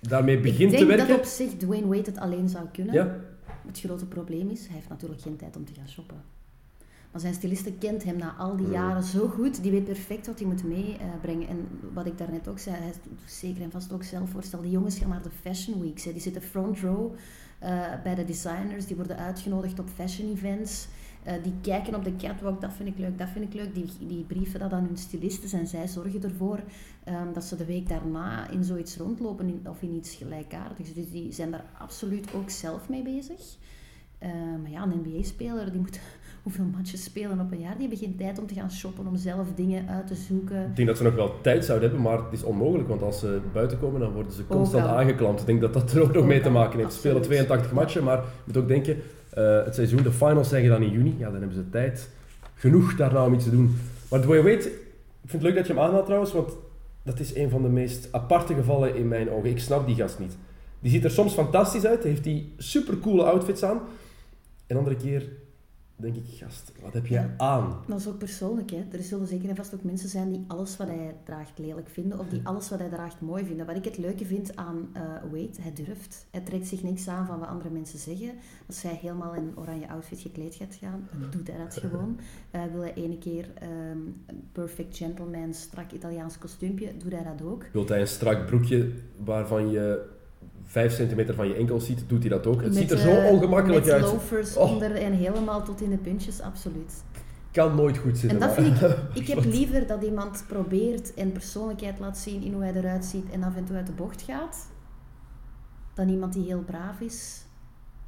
[0.00, 1.08] daarmee begint ik te denk werken.
[1.08, 2.94] dat op zich Dwayne Wade het alleen zou kunnen.
[2.94, 3.18] Ja,
[3.66, 6.16] Het grote probleem is, hij heeft natuurlijk geen tijd om te gaan shoppen.
[7.12, 10.38] Maar zijn styliste kent hem na al die jaren zo goed, die weet perfect wat
[10.38, 11.48] hij moet meebrengen.
[11.48, 14.60] en wat ik daarnet ook zei, hij doet zeker en vast ook zelf voorstel.
[14.60, 16.12] Die jongens gaan naar de Fashion Weeks, hè.
[16.12, 17.18] die zitten front row eh,
[18.02, 20.88] bij de designers, die worden uitgenodigd op fashion events.
[21.22, 23.74] Eh, die kijken op de catwalk, dat vind ik leuk, dat vind ik leuk.
[23.74, 26.60] Die, die brieven dat aan hun stylisten en zij zorgen ervoor
[27.04, 30.94] ehm, dat ze de week daarna in zoiets rondlopen of in iets gelijkaardigs.
[30.94, 33.56] Dus die zijn daar absoluut ook zelf mee bezig.
[34.18, 34.30] Eh,
[34.62, 36.00] maar ja, een NBA-speler, die moet
[36.42, 37.76] hoeveel matches spelen op een jaar?
[37.78, 40.66] Die hebben geen tijd om te gaan shoppen, om zelf dingen uit te zoeken.
[40.66, 43.18] ik denk dat ze nog wel tijd zouden hebben, maar het is onmogelijk, want als
[43.18, 45.40] ze buiten komen, dan worden ze constant aangeklampt.
[45.40, 46.92] Ik denk dat dat er ook nog mee te maken heeft.
[46.92, 47.46] Ze spelen absoluut.
[47.46, 48.96] 82 matchen, maar je moet ook denken,
[49.30, 52.10] eh, het seizoen, de finals zeggen dan in juni, ja, dan hebben ze tijd
[52.54, 53.76] genoeg daarna om iets te doen.
[54.10, 54.64] Maar Dwayne Wade,
[55.22, 56.52] ik vind het leuk dat je hem aanhaalt trouwens, want
[57.02, 59.50] dat is een van de meest aparte gevallen in mijn ogen.
[59.50, 60.36] Ik snap die gast niet.
[60.80, 63.80] Die ziet er soms fantastisch uit, heeft die supercoole outfits aan,
[64.66, 65.28] en andere keer
[66.00, 67.34] denk ik, gast, wat heb je Ja.
[67.36, 67.82] aan?
[67.86, 68.70] Dat is ook persoonlijk.
[68.70, 68.84] Hè.
[68.92, 72.18] Er zullen zeker en vast ook mensen zijn die alles wat hij draagt lelijk vinden
[72.18, 73.66] of die alles wat hij draagt mooi vinden.
[73.66, 76.26] Wat ik het leuke vind aan eh Wade, hij durft.
[76.30, 78.30] Hij trekt zich niks aan van wat andere mensen zeggen.
[78.66, 82.18] Als hij helemaal in een oranje outfit gekleed gaat gaan, dan doet hij dat gewoon.
[82.50, 87.64] Eh, wil hij ene keer een perfect gentleman, strak Italiaans kostuumpje, doet hij dat ook.
[87.72, 90.08] Wilt hij een strak broekje waarvan je
[90.64, 92.62] 5 centimeter van je enkel ziet, doet hij dat ook.
[92.62, 94.02] Het ziet er zo eh, ongemakkelijk met uit.
[94.02, 94.72] loafers Oh.
[94.72, 96.92] onder en helemaal tot in de puntjes, absoluut.
[97.50, 98.40] Kan nooit goed zitten.
[98.40, 98.98] En dat maar- vind ik...
[99.22, 103.30] Ik heb liever dat iemand probeert en persoonlijkheid laat zien in hoe hij eruit ziet
[103.32, 104.66] en af en toe uit de bocht gaat,
[105.94, 107.44] dan iemand die heel braaf is.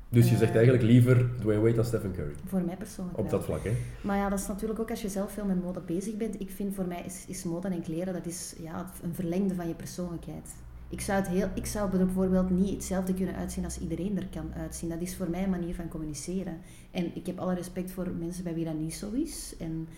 [0.09, 2.33] Dus je zegt eigenlijk liever Dwayne Wade dan Stephen Curry.
[2.47, 3.39] Voor mij persoonlijk Op wel.
[3.39, 3.73] dat vlak, hè.
[4.03, 6.41] Maar ja, dat is natuurlijk ook als je zelf veel met mode bezig bent.
[6.41, 9.69] Ik vind voor mij is, is mode en kleren, dat is ja, een verlengde van
[9.69, 10.49] je persoonlijkheid.
[10.93, 14.55] Ik zou, het heel, ik zou bijvoorbeeld niet hetzelfde kunnen uitzien als iedereen er kan
[14.55, 14.89] uitzien.
[14.89, 16.59] Dat is voor mij een manier van communiceren.
[16.91, 19.55] En ik heb alle respect voor mensen bij wie dat niet zo is.
[19.59, 19.89] En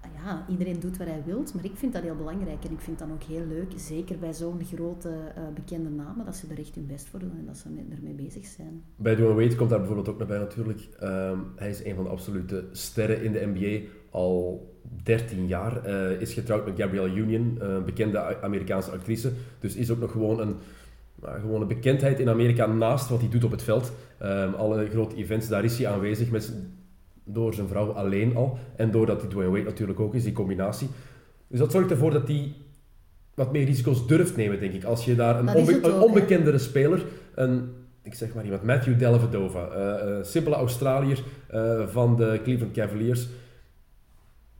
[0.00, 2.64] eh, ja, iedereen doet wat hij wil, maar ik vind dat heel belangrijk.
[2.64, 6.36] En ik vind dat ook heel leuk, zeker bij zo'n grote eh, bekende namen, dat
[6.36, 8.82] ze er echt hun best voor doen en dat ze ermee bezig zijn.
[8.96, 10.88] Bij Dwayne Wade komt daar bijvoorbeeld ook naar bij natuurlijk.
[11.00, 13.88] Ehm, hij is een van de absolute sterren in de NBA.
[14.10, 14.69] Al
[15.02, 15.84] 13 jaar.
[15.84, 19.32] eh, is getrouwd met Gabrielle Union, een bekende Amerikaanse actrice.
[19.60, 20.54] Dus is ook nog gewoon een,
[21.22, 23.92] nou, gewoon een bekendheid in Amerika naast wat hij doet op het veld.
[24.18, 26.52] Ehm, alle grote events, daar is hij aanwezig met
[27.24, 28.58] door zijn vrouw alleen al.
[28.76, 30.88] En doordat hij Dwayne Wade natuurlijk ook is, die combinatie.
[31.46, 32.52] Dus dat zorgt ervoor dat hij
[33.34, 34.84] wat meer risico's durft nemen, denk ik.
[34.84, 37.68] Als je daar een, onbe- onbekendere speler, een,
[38.02, 43.28] ik zeg maar iemand, Matthew Dellavedova, eh, eh, simpele Australiër eh, van de Cleveland Cavaliers,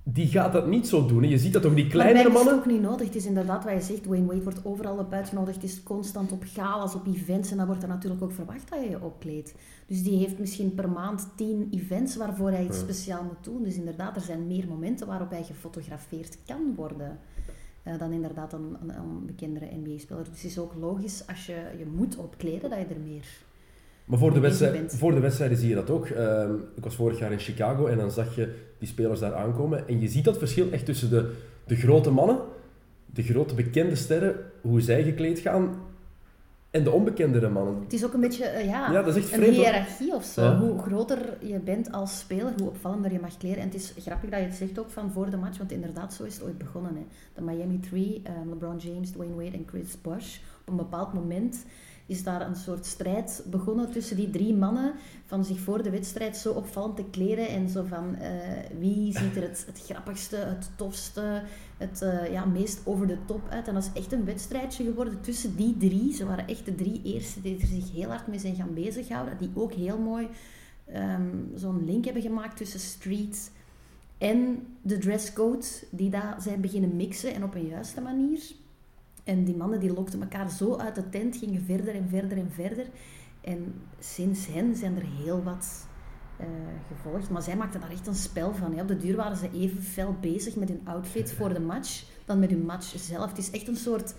[0.03, 1.29] die gaat dat niet zo doen.
[1.29, 2.55] Je ziet dat toch die kleinere mij is het mannen...
[2.55, 3.07] ook niet nodig.
[3.07, 5.55] Het is inderdaad wat je zegt, Wayne Wade wordt overal op uitgenodigd.
[5.63, 7.51] Het is constant op galas, op events.
[7.51, 9.55] En dan wordt er natuurlijk ook verwacht dat je je opkleedt.
[9.87, 12.83] Dus die heeft misschien per maand tien events waarvoor hij iets Ja.
[12.83, 13.63] speciaal moet doen.
[13.63, 17.19] Dus inderdaad, er zijn meer momenten waarop hij gefotografeerd kan worden.
[17.83, 20.25] eh, dan inderdaad een, een, een bekendere NBA-speler.
[20.25, 23.27] Dus het is ook logisch als je je moet opkleden dat je er meer...
[24.11, 26.07] Maar voor de, wedstrijd, voor de wedstrijden zie je dat ook.
[26.07, 29.89] Ehm, ik was vorig jaar in Chicago en dan zag je die spelers daar aankomen.
[29.89, 31.33] En je ziet dat verschil echt tussen de,
[31.67, 32.39] de grote mannen,
[33.07, 35.75] de grote bekende sterren, hoe zij gekleed gaan,
[36.71, 37.83] en de onbekendere mannen.
[37.83, 39.57] Het is ook een beetje, eh, ja, een vreemd.
[39.57, 40.43] hiërarchie of zo.
[40.43, 40.59] Ja.
[40.59, 43.59] Hoe groter je bent als speler, hoe opvallender je mag kleden.
[43.59, 46.15] En het is grappig dat je het zegt ook van voor de match, want inderdaad,
[46.15, 46.95] zo is het ooit begonnen.
[46.95, 47.07] Hè.
[47.35, 50.37] De Miami Three, eh, LeBron James, Dwayne Wade en Chris Bosh.
[50.61, 51.65] Op een bepaald moment
[52.11, 54.93] is daar een soort strijd begonnen tussen die drie mannen.
[55.27, 57.49] Van zich voor de wedstrijd zo opvallend te kleden.
[57.49, 58.31] En zo van eh,
[58.79, 61.43] wie ziet er het, het grappigste, het tofste,
[61.77, 63.69] het eh, ja, meest over de top uit.
[63.69, 66.15] En dat is echt een wedstrijdje geworden tussen die drie.
[66.15, 69.39] Ze waren echt de drie eerste die er zich heel hard mee zijn gaan bezighouden.
[69.39, 70.29] Die ook heel mooi
[70.87, 73.51] ehm, zo'n link hebben gemaakt tussen street
[74.19, 75.67] en de dresscode.
[75.91, 78.41] Die daar zijn beginnen mixen en op een juiste manier.
[79.25, 82.51] En die mannen die lokten elkaar zo uit de tent, gingen verder en verder en
[82.51, 82.87] verder.
[83.41, 85.87] En sinds hen zijn er heel wat
[86.37, 86.47] eh,
[86.89, 87.31] gevolgd.
[87.31, 88.75] Maar zij maakten daar echt een spel van.
[88.75, 88.83] Hè.
[88.83, 92.39] Op de duur waren ze even fel bezig met hun outfit voor de match dan
[92.39, 93.29] met hun match zelf.
[93.29, 94.15] Het is echt een soort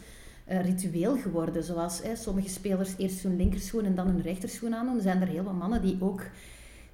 [0.45, 1.63] eh, ritueel geworden.
[1.63, 4.95] Zoals hè, sommige spelers eerst hun linkerschoen en dan hun rechterschoen aandoen.
[4.95, 6.23] Er zijn er heel wat mannen die ook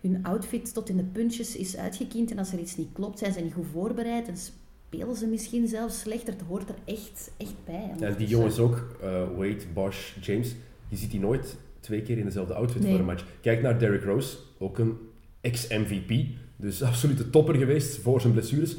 [0.02, 2.32] hun outfit tot in de puntjes is uitgekiend.
[2.32, 4.28] En als er iets niet klopt, zijn ze niet goed voorbereid.
[4.28, 4.38] En
[4.88, 6.34] spelen ze misschien zelfs slechter.
[6.34, 7.92] Het hoort er echt, echt bij.
[8.00, 10.56] Ja, die jongens ook, eh, Wade, Bosch, James,
[10.88, 12.92] je ziet die nooit twee keer in dezelfde outfit Nee.
[12.92, 13.26] voor een match.
[13.42, 14.98] Kijk naar Derrick Rose, ook een
[15.42, 18.76] ex-MVP, dus absolute topper geweest voor zijn blessures.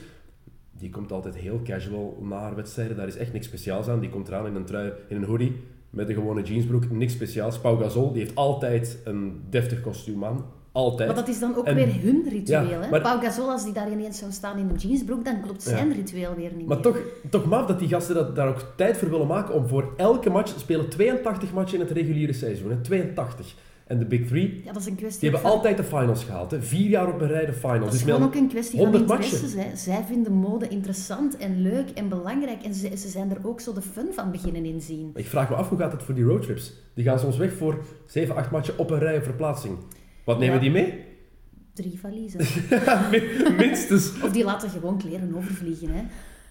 [0.79, 4.01] Die komt altijd heel casual naar wedstrijden, daar is echt niks speciaals aan.
[4.01, 5.57] Die komt eraan in een trui, in een hoodie,
[5.91, 7.59] met een gewone jeansbroek, niks speciaals.
[7.59, 10.45] Pau Gasol, die heeft altijd een deftig kostuum aan,
[10.79, 11.09] altijd.
[11.09, 12.63] Maar dat is dan ook En- weer hun ritueel.
[12.63, 12.91] Ja, hè?
[12.91, 15.71] maar- Pau Gasol, als die daar ineens zou staan in een jeansbroek, dan klopt Ja.
[15.71, 16.85] zijn ritueel weer niet Maar meer.
[16.85, 16.99] toch,
[17.31, 20.31] toch maf dat die gasten dat, daar ook tijd voor willen maken om voor elke
[20.31, 23.55] match, spelen 82 matchen in het reguliere seizoen, hè, 82.
[23.87, 25.57] En de Big Three, Ja, dat is een kwestie die hebben van...
[25.59, 26.51] altijd de finals gehaald.
[26.51, 26.63] Hè.
[26.63, 27.79] Vier jaar op een rij de finals.
[27.79, 29.55] Dat is Dus gewoon met- ook een kwestie van 100 interesses.
[29.65, 29.77] Hè.
[29.77, 32.63] Zij vinden mode interessant en leuk en belangrijk.
[32.63, 35.11] En ze, ze zijn er ook zo de fun van beginnen inzien.
[35.15, 36.73] Ik vraag me af, hoe gaat het voor die roadtrips?
[36.95, 39.77] Die gaan soms weg voor 7, 8 matchen op een rij verplaatsing.
[40.29, 40.61] Wat nemen Ja.
[40.61, 41.05] die mee?
[41.75, 42.41] Drie valiezen.
[43.11, 44.21] Min- Minstens.
[44.23, 45.89] of die laten gewoon kleren overvliegen.
[45.91, 46.03] Hè.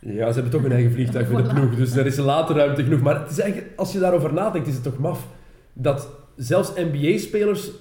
[0.02, 2.84] Ja, ze hebben toch een eigen vliegtuig voor de ploeg, dus er is later ruimte
[2.84, 3.02] genoeg.
[3.02, 5.28] Maar het is eigenlijk, als je daarover nadenkt, is het toch maf
[5.74, 7.72] dat zelfs NBA-spelers,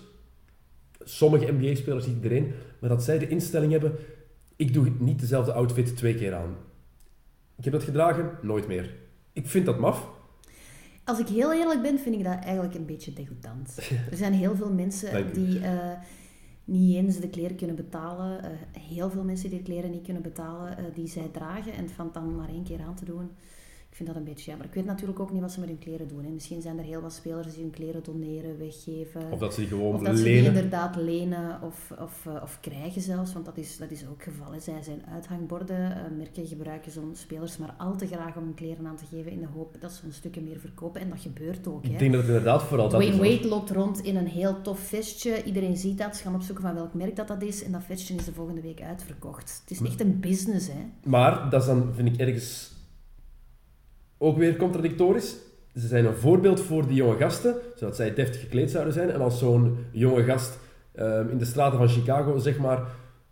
[1.05, 3.93] sommige NBA-spelers, niet iedereen, maar dat zij de instelling hebben,
[4.57, 6.57] ik doe niet dezelfde outfit twee keer aan.
[7.59, 8.95] Ik heb dat gedragen, nooit meer.
[9.33, 10.09] Ik vind dat maf.
[11.07, 13.77] Als ik heel eerlijk ben, vind ik dat eigenlijk een beetje degoutant.
[14.11, 15.61] Er zijn heel veel mensen die...
[15.61, 15.91] eh,
[16.65, 18.43] niet eens de kleren kunnen betalen.
[18.43, 21.73] Eh, heel veel mensen die de kleren niet kunnen betalen, eh, die zij dragen.
[21.73, 23.31] En van dan maar één keer aan te doen,
[23.97, 24.67] vind dat een beetje jammer.
[24.67, 26.25] Ik weet natuurlijk ook niet wat ze met hun kleren doen.
[26.25, 26.31] Hè.
[26.31, 29.31] Misschien zijn er heel wat spelers die hun kleren doneren, weggeven.
[29.33, 32.59] Of dat ze die gewoon Of dat ze die inderdaad lenen of, of, eh, of
[32.61, 34.53] krijgen zelfs, want dat is, dat is ook geval.
[34.53, 34.61] hè.
[34.61, 35.97] Zij zijn uithangborden.
[35.97, 39.33] Eh, merken gebruiken zo'n spelers maar al te graag om hun kleren aan te geven
[39.33, 41.01] in de hoop dat ze een stukje meer verkopen.
[41.01, 41.85] En dat gebeurt ook.
[41.85, 41.99] Ik Hè.
[41.99, 43.17] denk dat het inderdaad vooral dat hoor.
[43.17, 45.43] Wade loopt rond in een heel tof vestje.
[45.45, 46.17] Iedereen ziet dat.
[46.17, 47.65] Ze gaan opzoeken van welk merk dat, dat is.
[47.65, 49.61] En dat vestje is de volgende week uitverkocht.
[49.67, 51.09] Het is echt een business, hè.
[51.11, 52.75] Maar dat is dan, vind ik, ergens
[54.19, 55.37] ook weer contradictorisch.
[55.75, 59.11] Ze zijn een voorbeeld voor die jonge gasten, zodat zij deftig gekleed zouden zijn.
[59.11, 60.59] En als zo'n jonge gast
[60.95, 62.87] ehm, in de straten van Chicago, zeg maar,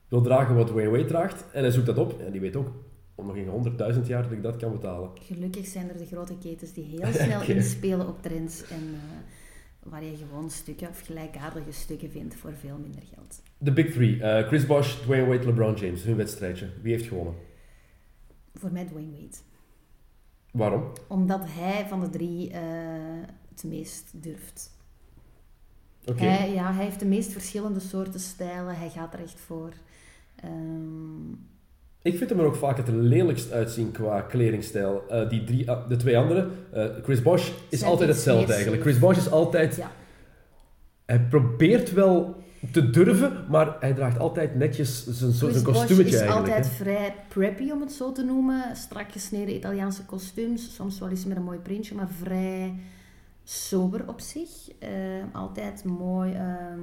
[0.08, 2.68] wil dragen wat Wayne Wade draagt, en hij zoekt dat op, en die weet ook
[3.14, 5.10] om nog in 100.000 jaar dat ik dat kan betalen.
[5.14, 8.68] Gelukkig zijn er de grote ketens die heel snel inspelen op trends.
[8.68, 13.42] En eh, waar je gewoon stukken of gelijkaardige stukken vindt voor veel minder geld.
[13.58, 16.68] De Big Three, eh, Chris Bosh, Dwayne Wade, LeBron James, hun wedstrijdje.
[16.82, 17.34] Wie heeft gewonnen?
[18.54, 19.36] Voor mij Dwayne Wade.
[20.54, 20.82] Waarom?
[21.06, 22.60] Omdat hij van de drie eh,
[23.48, 24.70] het meest durft.
[26.06, 26.24] Oké.
[26.24, 28.76] Hij, ja, hij heeft de meest verschillende soorten stijlen.
[28.76, 29.72] Hij gaat er echt voor.
[30.36, 31.30] Ehm,
[32.02, 35.02] Ik vind hem er ook vaak het lelijkst uitzien qua kledingstijl.
[35.08, 38.82] Eh, die drie, ah, de twee andere, eh, Chris Bosh is Zijn altijd hetzelfde eigenlijk.
[38.82, 39.76] Chris Bosh is altijd...
[39.76, 39.90] ja.
[41.04, 42.36] Hij probeert wel
[42.72, 46.70] te durven, maar hij draagt altijd netjes zijn, zijn Bosh kostuumetje is altijd hè.
[46.70, 48.76] vrij preppy, om het zo te noemen.
[48.76, 50.74] Strak gesneden Italiaanse kostuums.
[50.74, 52.74] Soms wel eens met een mooi printje, maar vrij
[53.44, 54.50] sober op zich.
[54.78, 56.32] Ehm, altijd mooi.
[56.32, 56.80] ehm,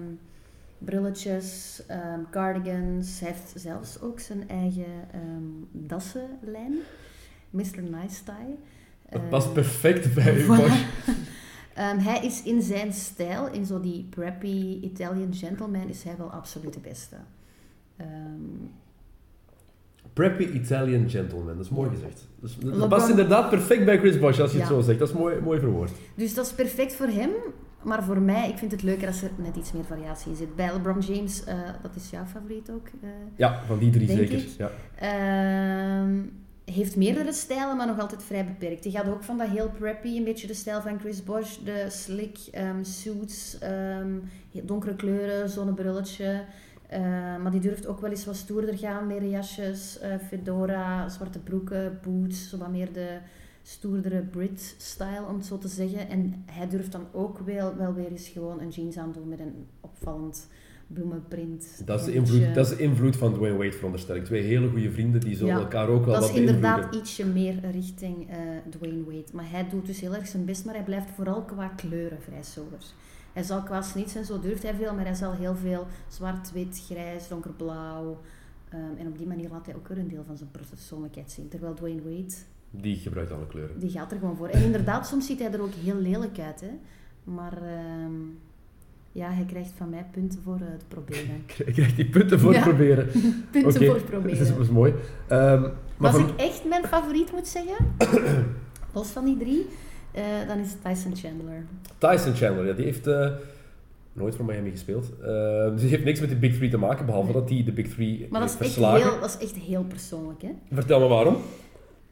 [0.77, 3.19] brilletjes, ehm, cardigans.
[3.19, 6.73] Hij heeft zelfs ook zijn eigen ehm, dassenlijn.
[7.49, 7.81] Mr.
[7.81, 8.57] Nice Tie.
[9.09, 10.73] Dat past perfect bij voilà.
[11.81, 16.31] Ehm, hij is in zijn stijl, in zo die preppy Italian gentleman, is hij wel
[16.31, 17.15] absoluut de beste.
[17.97, 18.09] Ehm,
[20.13, 22.27] Preppy Italian gentleman, dat is mooi gezegd.
[22.39, 24.99] Dus, dat LeBron- past inderdaad perfect bij Chris Bosh als je het zo zegt.
[24.99, 25.91] Dat is mooi, mooi verwoord.
[26.15, 27.29] dus dat is perfect voor hem.
[27.83, 30.55] Maar voor mij, ik vind het leuker als er net iets meer variatie in zit.
[30.55, 32.87] Bij LeBron James, eh, dat is jouw favoriet ook.
[33.01, 34.37] eh, Ja, van die drie Denk zeker.
[34.37, 34.47] ik.
[34.57, 34.71] Ja.
[34.95, 36.19] Ehm,
[36.65, 38.83] heeft meerdere stijlen, maar nog altijd vrij beperkt.
[38.83, 41.57] Die gaat ook van dat heel preppy, een beetje de stijl van Chris Bosh.
[41.57, 44.19] De slick ehm, suits, ehm,
[44.51, 46.43] donkere kleuren, zonnebrilletje.
[46.87, 46.99] Eh,
[47.37, 49.07] maar die durft ook wel eens wat stoerder gaan.
[49.07, 52.49] Meer jasjes, eh, fedora, zwarte broeken, boots.
[52.49, 53.17] Zo wat meer de
[53.61, 56.09] stoerdere Brit-style, om het zo te zeggen.
[56.09, 59.67] En hij durft dan ook wel, wel weer eens gewoon een jeans aandoen met een
[59.79, 60.47] opvallend
[60.93, 61.81] bloemenprint.
[61.85, 64.25] Dat, is de invloed, dat is de invloed van Dwayne Wade, veronderstel ik.
[64.25, 66.99] Twee hele goede vrienden, die zullen Ja, elkaar ook wel Dat wat is inderdaad beïnvloeden.
[67.09, 68.37] ietsje meer richting eh,
[68.69, 69.23] Dwayne Wade.
[69.33, 72.43] Maar hij doet dus heel erg zijn best, maar hij blijft vooral qua kleuren vrij
[72.43, 72.79] sober.
[73.33, 76.51] Hij zal qua snits en zo durft hij veel, maar hij zal heel veel zwart,
[76.51, 78.19] wit, grijs, donkerblauw.
[78.69, 81.47] ehm, en op die manier laat hij ook weer een deel van zijn persoonlijkheid zien.
[81.47, 82.33] Terwijl Dwayne Wade,
[82.71, 83.79] Die gebruikt alle kleuren.
[83.79, 84.47] die gaat er gewoon voor.
[84.47, 86.61] En inderdaad, soms ziet hij er ook heel lelijk uit.
[86.61, 86.69] Hè?
[87.23, 88.11] Maar ehm,
[89.11, 91.43] ja, hij krijgt van mij punten voor eh, het proberen.
[91.65, 92.61] Ik krijg die punten voor Ja.
[92.61, 93.07] proberen.
[93.51, 94.47] punten voor het Dat is, proberen.
[94.47, 94.93] dat is mooi.
[95.27, 95.61] Ehm,
[95.97, 97.75] maar als van- ik echt mijn favoriet moet zeggen,
[98.93, 99.65] los van die drie,
[100.11, 101.65] eh, dan is het Tyson Chandler.
[101.97, 103.29] Tyson Chandler, ja, die heeft eh,
[104.13, 105.11] nooit voor Miami gespeeld.
[105.21, 107.71] Ehm, dus die heeft niks met de Big Three te maken, behalve dat hij de
[107.71, 109.09] Big Three Maar dat is, echt verslagen.
[109.09, 110.41] heel, dat is echt heel persoonlijk.
[110.41, 110.49] Hè?
[110.71, 111.35] Vertel me waarom.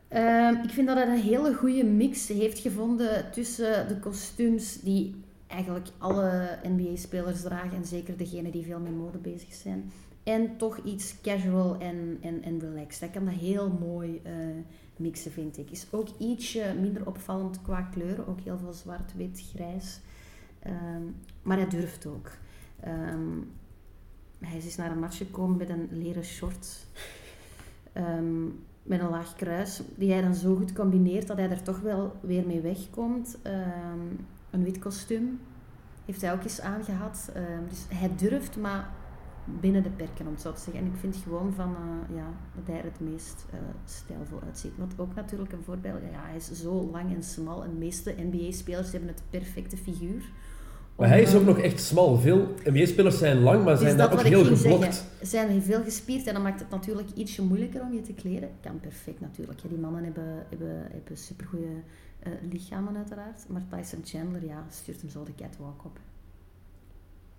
[0.07, 5.15] Ehm, ik vind dat hij een hele goede mix heeft gevonden tussen de kostuums die
[5.49, 9.91] eigenlijk alle NBA-spelers dragen en zeker degenen die veel met mode bezig zijn.
[10.23, 12.99] En toch iets casual en, en, en relaxed.
[12.99, 14.33] Hij kan dat heel mooi eh,
[14.95, 15.71] mixen, vind ik.
[15.71, 18.27] Is ook ietsje minder opvallend qua kleuren.
[18.27, 19.99] Ook heel veel zwart, wit, grijs.
[20.59, 21.03] Ehm,
[21.41, 22.31] maar hij durft ook.
[22.79, 23.37] Ehm,
[24.39, 26.85] hij is naar een match gekomen met een leren short.
[27.93, 28.45] Ehm,
[28.83, 32.15] met een laag kruis, die hij dan zo goed combineert dat hij er toch wel
[32.21, 33.37] weer mee wegkomt.
[34.49, 35.39] Een wit kostuum
[36.09, 37.29] heeft hij ook eens aangehad.
[37.33, 38.89] Ehm, dus hij durft, maar
[39.59, 40.83] binnen de perken, om het zo te zeggen.
[40.83, 44.71] En ik vind gewoon van, eh, ja, dat hij er het meest eh, stijlvol uitziet.
[44.77, 47.63] Wat ook natuurlijk een voorbeeld, ja, hij is zo lang en smal.
[47.63, 50.21] En de meeste NBA-spelers hebben het perfecte figuur.
[50.95, 52.17] Maar om, hij is eh, ook nog echt smal.
[52.17, 54.59] Veel NBA-spelers zijn lang, maar dus zijn dat daar ook heel geblokt.
[54.61, 55.27] zeggen.
[55.27, 58.49] Zijn veel gespierd en dan maakt het natuurlijk ietsje moeilijker om je te kleden.
[58.61, 59.59] Kan perfect natuurlijk.
[59.59, 61.83] Ja, die mannen hebben, hebben, hebben supergoeie
[62.19, 63.45] eh, lichamen uiteraard.
[63.47, 65.99] Maar Tyson Chandler, ja, stuurt hem zo de catwalk op.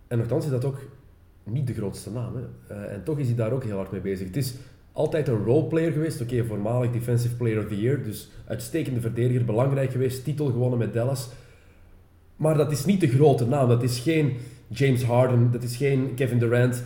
[0.06, 0.78] En nogthans is dat ook
[1.44, 2.36] niet de grootste naam.
[2.36, 2.74] Hè.
[2.74, 4.26] Eh, en toch is hij daar ook heel hard mee bezig.
[4.26, 4.54] Het is
[4.92, 6.20] altijd een roleplayer geweest.
[6.20, 8.02] Oké, voormalig Defensive Player of the Year.
[8.02, 10.24] Dus uitstekende verdediger, belangrijk geweest.
[10.24, 11.28] Titel gewonnen met Dallas.
[12.36, 13.68] Maar dat is niet de grote naam.
[13.68, 14.36] Dat is geen
[14.72, 16.82] James Harden, dat is geen Kevin Durant,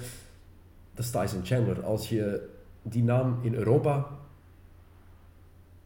[0.95, 1.83] dat is Tyson Chandler.
[1.83, 2.49] Als je
[2.83, 4.09] die naam in Europa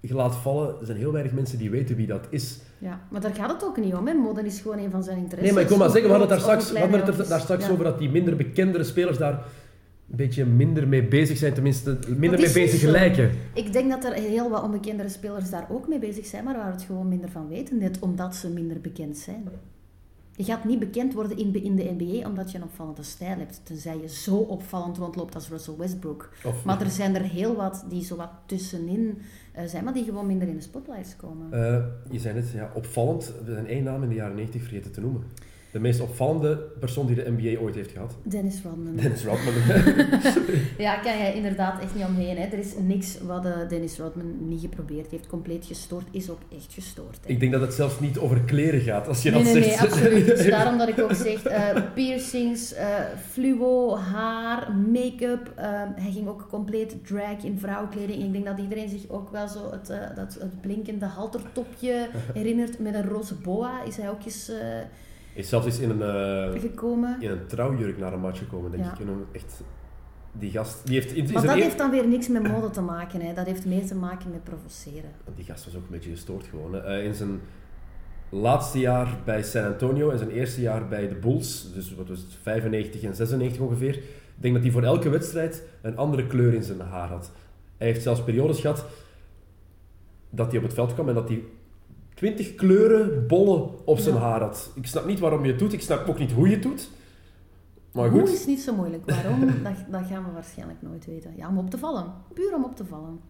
[0.00, 2.58] je laat vallen, er zijn heel weinig mensen die weten wie dat is.
[2.78, 4.06] Ja, maar daar gaat het ook niet om.
[4.06, 4.14] Hè.
[4.14, 5.44] Mode is gewoon een van zijn interesses.
[5.46, 7.28] Nee, maar ik wil maar zeggen, we hadden het daar straks, we hadden het er
[7.28, 7.72] daar straks ja.
[7.72, 12.40] over dat die minder bekendere spelers daar een beetje minder mee bezig zijn, tenminste minder
[12.40, 12.90] mee bezig zo.
[12.90, 13.30] lijken.
[13.54, 16.66] Ik denk dat er heel wat onbekendere spelers daar ook mee bezig zijn, maar waar
[16.66, 19.48] we het gewoon minder van weten, net omdat ze minder bekend zijn.
[20.38, 23.60] Je gaat niet bekend worden in, in de NBA omdat je een opvallende stijl hebt,
[23.62, 26.30] tenzij je zo opvallend rondloopt als Russell Westbrook.
[26.44, 29.18] Of, Maar er zijn er heel wat die zo wat tussenin
[29.52, 31.52] eh, zijn, maar die gewoon minder in de spotlights komen.
[31.52, 33.32] Eh, je zei net, ja, opvallend.
[33.44, 35.22] We zijn één naam in de jaren 90 vergeten te noemen.
[35.72, 38.16] De meest opvallende persoon die de NBA ooit heeft gehad.
[38.22, 38.96] Dennis Rodman.
[38.96, 39.54] Dennis Rodman.
[40.78, 42.36] Ja, kan je inderdaad echt niet omheen.
[42.36, 42.44] Hè.
[42.46, 45.26] Er is niks wat eh, Dennis Rodman niet geprobeerd heeft.
[45.26, 47.18] Compleet gestoord, is ook echt gestoord.
[47.22, 47.28] Hè.
[47.30, 49.70] ik denk dat het zelfs niet over kleren gaat, als je Nee, dat nee, nee,
[49.70, 49.82] zegt.
[49.92, 50.26] absoluut.
[50.36, 52.86] Dus daarom dat ik ook zeg, eh, piercings, eh,
[53.30, 55.52] fluo, haar, make-up.
[55.56, 58.22] ehm, hij ging ook compleet drag in vrouwenkleding.
[58.22, 62.78] Ik denk dat iedereen zich ook wel zo het, dat, het blinkende haltertopje herinnert.
[62.78, 64.50] Met een roze boa is hij ook eens
[65.38, 66.02] Is zelfs eens in een,
[66.54, 67.16] eh, gekomen.
[67.20, 68.92] in een trouwjurk naar een match gekomen, denk Ja.
[68.92, 68.98] ik.
[69.00, 69.62] Een echt...
[70.32, 71.12] Die gast, die heeft...
[71.12, 73.20] In, Maar dat eer- heeft dan weer niks met mode te maken.
[73.20, 73.34] Hè.
[73.34, 75.10] Dat heeft meer te maken met provoceren.
[75.34, 76.72] Die gast was ook een beetje gestoord gewoon.
[76.72, 76.78] Hè.
[76.80, 77.40] Eh, in zijn
[78.28, 82.18] laatste jaar bij San Antonio en zijn eerste jaar bij de Bulls, dus wat was
[82.18, 84.02] het, 95 en 96 ongeveer, ik
[84.36, 87.30] denk dat hij voor elke wedstrijd een andere kleur in zijn haar had.
[87.76, 88.84] Hij heeft zelfs periodes gehad
[90.30, 91.42] dat hij op het veld kwam en dat hij
[92.18, 94.20] 20 kleuren bollen op zijn Ja.
[94.20, 94.70] haar had.
[94.74, 96.90] Ik snap niet waarom je het doet, ik snap ook niet hoe je het doet.
[97.92, 99.10] Maar Hoe goed, is niet zo moeilijk.
[99.10, 99.40] Waarom?
[99.62, 101.32] dat, dat gaan we waarschijnlijk nooit weten.
[101.36, 102.04] Ja, om op te vallen.
[102.34, 103.20] Puur om op te vallen.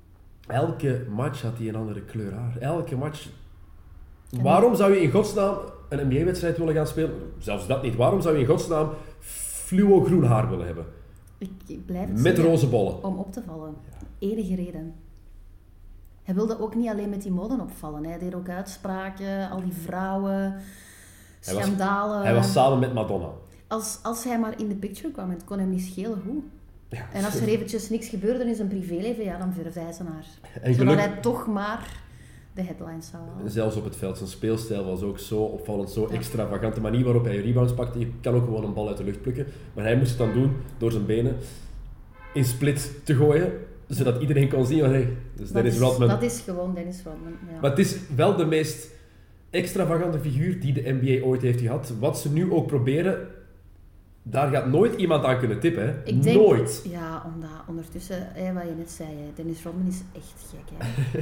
[0.46, 2.56] elke match had hij een andere kleur haar.
[2.60, 3.28] Elke match.
[4.30, 5.56] En- Waarom zou je in godsnaam
[5.88, 7.14] een NBA-wedstrijd willen gaan spelen?
[7.38, 7.96] Zelfs dat niet.
[7.96, 8.88] Waarom zou je in godsnaam
[9.20, 10.84] fluo groen haar willen hebben?
[11.38, 12.44] Ik, ik blijf Met zeggen.
[12.44, 13.04] roze bollen.
[13.04, 13.74] Om op te vallen.
[14.18, 14.94] Enige reden.
[16.28, 18.04] Hij wilde ook niet alleen met die moden opvallen.
[18.04, 22.22] Hij deed ook uitspraken, al die vrouwen, Hij was- schandalen.
[22.22, 23.28] Hij was samen met Madonna.
[23.66, 26.42] als, als hij maar in de picture kwam, het kon hem niet schelen hoe.
[26.88, 27.06] Ja.
[27.12, 30.24] En als er eventjes niks gebeurde in zijn privéleven, ja, dan verfde hij zijn haar.
[30.62, 32.02] En Zodat hij toch maar
[32.54, 33.50] de headlines zou halen.
[33.50, 36.14] zelfs op het veld, zijn speelstijl was ook zo opvallend, zo Ja.
[36.16, 36.74] extravagant.
[36.74, 39.22] De manier waarop hij rebounds pakte, je kan ook gewoon een bal uit de lucht
[39.22, 39.46] plukken.
[39.74, 41.36] Maar hij moest het dan doen door zijn benen
[42.34, 43.52] in split te gooien,
[43.88, 46.08] zodat iedereen kon zien van hey, dus dat, Dennis is, Rodman.
[46.08, 47.32] dat is gewoon Dennis Rodman.
[47.52, 47.60] Ja.
[47.60, 48.88] Maar het is wel de meest
[49.50, 51.92] extravagante figuur die de NBA ooit heeft gehad.
[51.98, 53.28] Wat ze nu ook proberen,
[54.22, 55.82] daar gaat nooit iemand aan kunnen tippen.
[55.82, 56.04] Hè?
[56.04, 56.84] Ik denk, nooit.
[56.90, 60.78] Ja, omdat ondertussen, hè, wat je net zei, hè, Dennis Rodman is echt gek.
[60.78, 61.20] Hè.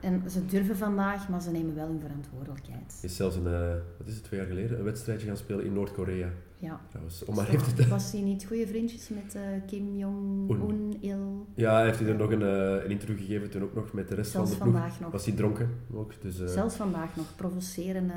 [0.08, 2.96] en ze durven vandaag, maar ze nemen wel hun verantwoordelijkheid.
[3.00, 5.64] Hij is zelfs een, eh, wat is het, twee jaar geleden, een wedstrijdje gaan spelen
[5.64, 6.28] in Noord-Korea.
[6.58, 6.80] Ja.
[6.88, 7.24] Trouwens.
[7.24, 11.46] Om maar even te- Was hij niet goede vriendjes met eh, Kim Jong-un, Il?
[11.54, 14.14] Ja, hij heeft hij er nog een, een interview gegeven toen ook nog met de
[14.14, 14.74] rest Zelfs van de ploeg.
[14.80, 15.10] vandaag nog.
[15.12, 16.12] Was hij dronken ook.
[16.22, 18.10] Dus, eh, Zelfs vandaag nog provoceren.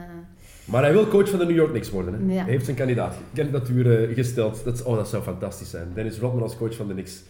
[0.65, 2.13] Maar hij wil coach van de New York Knicks worden.
[2.13, 2.33] Hè?
[2.33, 2.41] Ja.
[2.43, 4.63] Hij heeft zijn kandidaat, kandidatuur gesteld.
[4.63, 5.87] Dat, oh, dat zou fantastisch zijn.
[5.93, 7.23] Dennis Rodman als coach van de Knicks.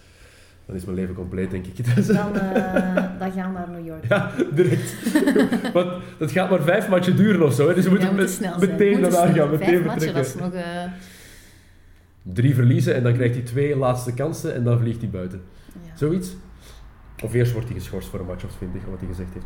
[0.67, 1.85] Dan is mijn leven compleet, denk ik.
[1.95, 4.05] Dus- dan, eh, dan gaan we naar New York.
[4.07, 4.93] Ja, direct.
[5.73, 7.67] Want dat gaat maar vijf matchen duren of zo.
[7.67, 7.73] Hè?
[7.73, 9.49] Dus we moeten met- snel meteen daarna gaan.
[9.49, 10.13] Meteen Vijf matchen, vertrekken.
[10.13, 10.53] dat is nog...
[10.53, 10.83] eh,
[12.33, 15.41] Drie verliezen en dan krijgt hij twee laatste kansen en dan vliegt hij buiten.
[15.83, 15.97] ja.
[15.97, 16.35] Zoiets.
[17.23, 19.45] Of eerst wordt hij geschorst voor een match of 20, wat hij gezegd heeft.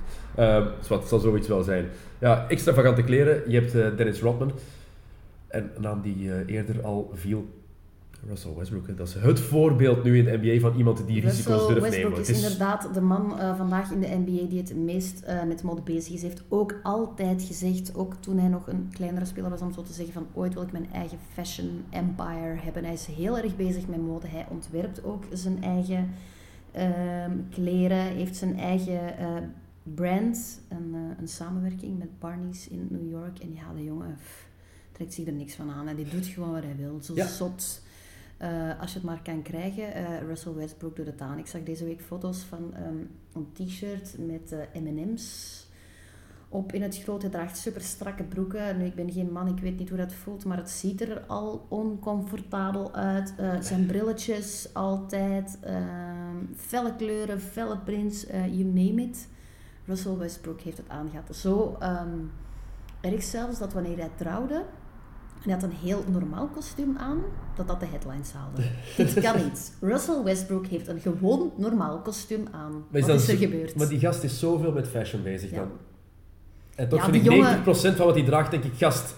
[0.79, 1.85] Dus wat, het zal zoiets wel zijn.
[2.19, 3.41] Ja, extravagante kleren.
[3.51, 4.51] Je hebt eh, Dennis Rodman.
[5.47, 7.60] En een naam die eerder al viel.
[8.27, 8.97] Russell Westbrook.
[8.97, 12.21] Dat is het voorbeeld nu in de NBA van iemand die risico's durft Westbrook nemen.
[12.21, 15.43] is, Het is- inderdaad de man eh, vandaag in de NBA die het meest eh,
[15.43, 16.21] met mode bezig is.
[16.21, 19.93] heeft ook altijd gezegd, ook toen hij nog een kleinere speler was, om zo te
[19.93, 22.83] zeggen van ooit wil ik mijn eigen fashion empire hebben.
[22.83, 24.27] Hij is heel erg bezig met mode.
[24.27, 26.09] Hij ontwerpt ook zijn eigen
[26.71, 29.27] ehm, kleren, heeft zijn eigen eh,
[29.83, 33.39] brand, een, een samenwerking met Barney's in New York.
[33.39, 34.17] En ja, de jongen
[34.91, 35.87] trekt zich er niks van aan.
[35.87, 36.97] En die doet gewoon wat hij wil.
[37.01, 37.27] Zo Ja.
[37.27, 37.81] zot.
[38.41, 41.37] Eh, als je het maar kan krijgen, eh, Russell Westbrook doet het aan.
[41.37, 42.95] Ik zag deze week foto's van ehm,
[43.33, 45.67] een t-shirt met eh, M&M's
[46.49, 47.21] op in het groot.
[47.21, 48.77] Hij draagt super strakke broeken.
[48.77, 51.21] Nu, ik ben geen man, ik weet niet hoe dat voelt, maar het ziet er
[51.27, 53.33] al oncomfortabel uit.
[53.59, 59.27] Zijn brilletjes altijd, ehm, felle kleuren, felle prints, you name it.
[59.85, 61.35] Russell Westbrook heeft het aangehad.
[61.35, 62.19] Zo ehm,
[63.01, 64.65] erg zelfs dat wanneer hij trouwde,
[65.43, 67.21] hij had een heel normaal kostuum aan,
[67.55, 68.61] dat dat de headlines haalde.
[68.97, 69.73] Dit kan niet.
[69.81, 72.83] Russell Westbrook heeft een gewoon normaal kostuum aan.
[72.91, 73.75] Is Wat is er gebeurd?
[73.75, 75.57] Maar die gast is zoveel met fashion bezig Ja.
[75.57, 75.69] dan.
[76.75, 79.15] En toch Ja, vind ik die jongen- 90% van wat hij draagt, denk ik, gast,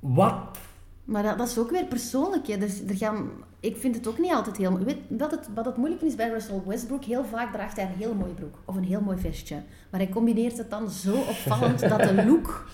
[0.00, 0.58] wat?
[1.04, 2.46] Maar dat, dat is ook weer persoonlijk.
[2.46, 2.54] Hè.
[2.54, 3.30] Er, er gaan,
[3.60, 4.78] ik vind het ook niet altijd heel...
[4.78, 7.98] Weet, wat, het, wat het moeilijk is bij Russell Westbrook, heel vaak draagt hij een
[7.98, 8.54] heel mooie broek.
[8.64, 9.54] Of een heel mooi vestje.
[9.90, 12.66] Maar hij combineert het dan zo opvallend dat de look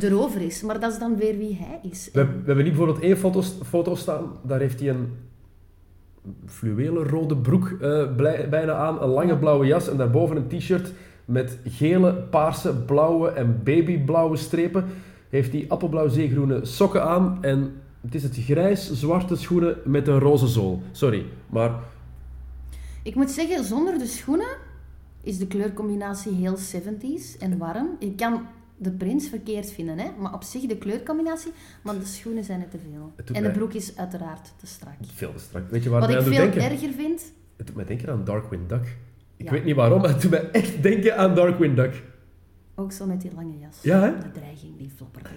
[0.00, 0.62] erover is.
[0.62, 2.08] Maar dat is dan weer wie hij is.
[2.12, 5.12] We, we hebben hier bijvoorbeeld één foto, foto staan, daar heeft hij een
[6.46, 10.92] fluwelen rode broek eh, blij- bijna aan, een lange blauwe jas en daarboven een t-shirt
[11.24, 14.84] met gele, paarse, blauwe en babyblauwe strepen.
[15.28, 20.46] Heeft hij appelblauw zeegroene sokken aan en het is het grijs-zwarte schoenen met een roze
[20.46, 20.82] zool.
[20.92, 21.72] Sorry, maar
[23.02, 24.56] Ik moet zeggen, zonder de schoenen
[25.22, 27.88] is de kleurcombinatie heel 70s en warm.
[27.98, 28.40] Je kan
[28.78, 30.06] de prins verkeerd vinden, hè?
[30.18, 31.52] maar op zich de kleurcombinatie,
[31.82, 33.12] maar de schoenen zijn het te veel.
[33.16, 34.94] Het En de broek is uiteraard te strak.
[35.14, 35.70] veel te strak.
[35.70, 36.60] Weet je waar Wat ik veel denken?
[36.62, 38.96] erger vind, Het doet mij denken aan Darkwing Duck.
[39.36, 39.50] Ik Ja.
[39.52, 42.02] weet niet waarom, maar het doet mij echt denken aan Darkwing Duck.
[42.74, 43.76] ook zo met die lange jas.
[43.82, 44.18] Ja, hè?
[44.18, 45.28] De dreiging die floppert.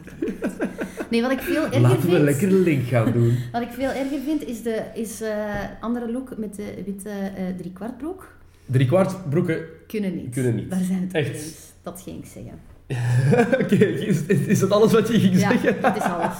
[1.10, 2.22] Nee, wat ik veel erger Laten we vind...
[2.24, 3.38] lekker een link gaan doen.
[3.52, 7.46] Wat ik veel erger vind, is de is, eh, andere look met de witte eh
[7.58, 8.34] driekwartbroek.
[8.66, 9.60] Driekwart broeken.
[9.88, 10.30] Kunnen niet.
[10.34, 10.70] Kunnen niet.
[10.70, 11.34] Daar zijn we het Echt.
[11.36, 11.72] eens.
[11.82, 12.60] Dat ging ik zeggen.
[13.62, 15.82] Oké, is, is dat alles wat je ging Ja, zeggen?
[15.82, 16.36] dat is alles.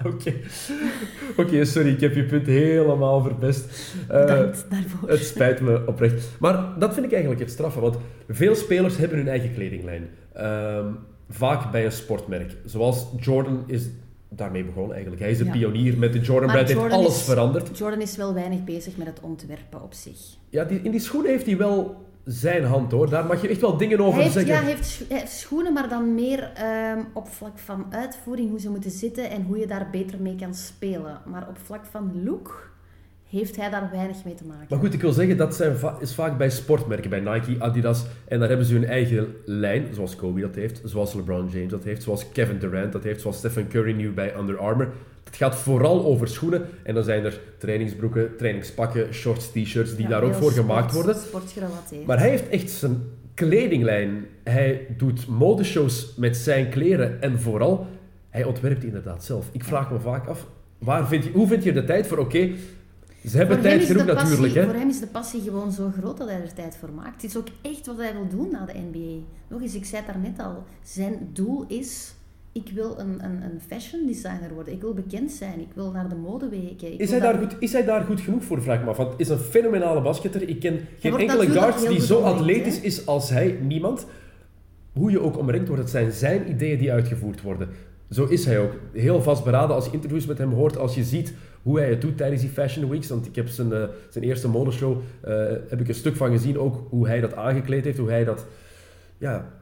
[0.14, 0.32] Oké,
[1.36, 3.94] Oké, sorry, ik heb je punt helemaal verpest.
[4.08, 5.08] Eh, Bedankt daarvoor.
[5.08, 6.28] het spijt me oprecht.
[6.38, 7.96] Maar dat vind ik eigenlijk het straffe, want
[8.28, 10.08] veel spelers hebben hun eigen kledinglijn.
[10.32, 10.86] Ehm,
[11.28, 12.56] vaak bij een sportmerk.
[12.64, 13.82] Zoals Jordan is
[14.28, 15.22] daarmee begonnen eigenlijk.
[15.22, 15.50] Hij is Ja.
[15.50, 17.78] pionier met de Jordan Maar brand, heeft alles is- veranderd.
[17.78, 20.18] Jordan is wel weinig bezig met het ontwerpen op zich.
[20.48, 23.10] Ja, die, in die schoenen heeft hij wel zijn hand hoor.
[23.10, 24.52] Daar mag je echt wel dingen over heeft, zeggen.
[24.52, 28.50] ja, hij heeft, scho- hij heeft schoenen, maar dan meer ehm, op vlak van uitvoering,
[28.50, 31.20] hoe ze moeten zitten en hoe je daar beter mee kan spelen.
[31.26, 32.69] Maar op vlak van look
[33.30, 34.66] heeft hij daar weinig mee te maken.
[34.68, 38.04] Maar goed, ik wil zeggen, dat zijn va- is vaak bij sportmerken, bij Nike, Adidas.
[38.28, 41.84] En daar hebben ze hun eigen lijn, zoals Kobe dat heeft, zoals LeBron James dat
[41.84, 44.88] heeft, zoals Kevin Durant dat heeft, zoals Stephen Curry nu bij Under Armour.
[45.24, 46.62] Het gaat vooral over schoenen.
[46.82, 50.92] En dan zijn er trainingsbroeken, trainingspakken, shorts, t-shirts, die Ja, daar ook voor sport- gemaakt
[50.92, 51.14] worden.
[51.14, 52.06] Sportgerelateerd.
[52.06, 53.02] Maar hij heeft echt zijn
[53.34, 54.24] kledinglijn.
[54.44, 57.22] Hij doet modeshows met zijn kleren.
[57.22, 57.86] En vooral,
[58.30, 59.48] hij ontwerpt die inderdaad zelf.
[59.52, 60.46] Ik vraag me vaak af,
[60.78, 62.18] waar vind je, hoe vind je de tijd voor?
[62.18, 62.50] Oké,
[63.28, 64.54] ze hebben Voor hem tijd is de genoeg passie- natuurlijk.
[64.54, 64.64] Hè?
[64.64, 67.22] Voor hem is de passie gewoon zo groot dat hij er tijd voor maakt.
[67.22, 69.24] Het is ook echt wat hij wil doen na de NBA.
[69.48, 70.64] Nog eens, ik zei het daarnet al.
[70.82, 72.14] Zijn doel is...
[72.52, 74.72] Ik wil een, een, een fashion designer worden.
[74.72, 75.60] Ik wil bekend zijn.
[75.60, 76.92] Ik wil naar de modeweken.
[76.92, 78.96] Ik Is hij, daar goed, is hij daar goed genoeg voor, vraag me af.
[78.96, 80.48] Want het is een fenomenale basketter.
[80.48, 83.58] Ik ken geen enkele guard die zo atletisch is als hij.
[83.62, 84.06] Niemand.
[84.92, 87.68] Hoe je ook omringd wordt, het zijn zijn ideeën die uitgevoerd worden.
[88.10, 88.72] Zo is hij ook.
[88.92, 92.16] Heel vastberaden als je interviews met hem hoort, als je ziet hoe hij het doet
[92.16, 93.08] tijdens die Fashion Weeks.
[93.08, 95.34] Want ik heb zijn, eh, zijn eerste modeshow, eh,
[95.68, 98.46] heb ik een stuk van gezien, ook hoe hij dat aangekleed heeft, hoe hij dat
[99.18, 99.52] ja,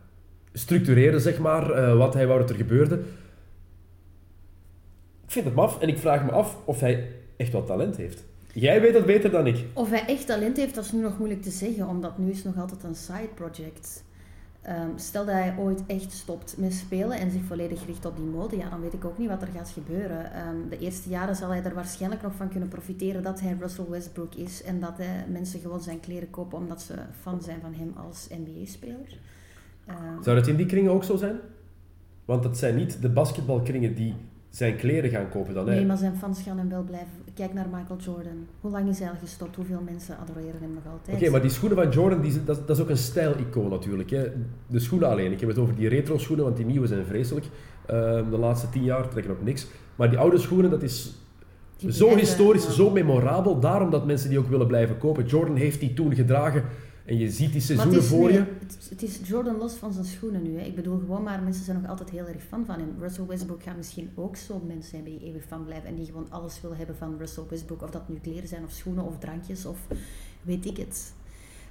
[0.53, 2.95] structureerde, zeg maar, eh, wat hij wou dat er gebeurde.
[5.25, 8.25] Ik vind het maf en ik vraag me af of hij echt wel talent heeft.
[8.53, 9.65] Jij weet dat beter dan ik.
[9.73, 11.89] Of hij echt talent heeft, dat is nu nog moeilijk te zeggen.
[11.89, 14.05] Omdat nu is nog altijd een side project.
[14.69, 18.25] Ehm, stel dat hij ooit echt stopt met spelen en zich volledig richt op die
[18.25, 20.33] mode, ja, dan weet ik ook niet wat er gaat gebeuren.
[20.33, 23.85] Ehm, de eerste jaren zal hij er waarschijnlijk nog van kunnen profiteren dat hij Russell
[23.89, 27.75] Westbrook is en dat hij mensen gewoon zijn kleren kopen omdat ze fan zijn van
[27.75, 29.19] hem als NBA-speler.
[29.87, 31.37] Ehm, Zou dat in die kringen ook zo zijn?
[32.25, 34.15] Want het zijn niet de basketbalkringen die
[34.51, 35.65] zijn kleren gaan kopen dan.
[35.65, 37.23] Nee, maar zijn fans gaan hem wel blijven.
[37.39, 38.47] Kijk naar Michael Jordan.
[38.61, 39.57] Hoe lang is hij al gestopt?
[39.57, 41.17] Hoeveel mensen adoreren hem nog altijd?
[41.17, 44.11] Oké, maar die schoenen van Jordan, die, zijn- dat, dat is ook een stijl-icoon natuurlijk.
[44.11, 44.25] Hè.
[44.67, 45.33] De schoenen alleen.
[45.33, 47.47] Ik heb het over die retro schoenen, want die nieuwe zijn vreselijk.
[47.87, 49.67] Ehm, de laatste tien jaar trekken op niks.
[49.97, 51.15] Maar die oude schoenen, dat is
[51.77, 52.71] Die zo blijven, historisch, ja.
[52.71, 53.61] zo memorabel.
[53.61, 55.27] Daarom dat mensen die ook willen blijven kopen.
[55.27, 56.63] Jordan heeft die toen gedragen.
[57.09, 58.39] En je ziet die seizoenen voor je.
[58.39, 60.59] Het, het is Jordan los van zijn schoenen nu.
[60.59, 60.65] Hè.
[60.65, 62.97] Ik bedoel gewoon maar, mensen zijn nog altijd heel erg fan van hem.
[63.01, 66.27] Russell Westbrook gaat misschien ook zo mensen zijn die eeuwig fan blijven en die gewoon
[66.31, 67.83] alles willen hebben van Russell Westbrook.
[67.83, 69.79] Of dat nu kleren zijn of schoenen of drankjes of
[70.43, 71.13] weet ik het.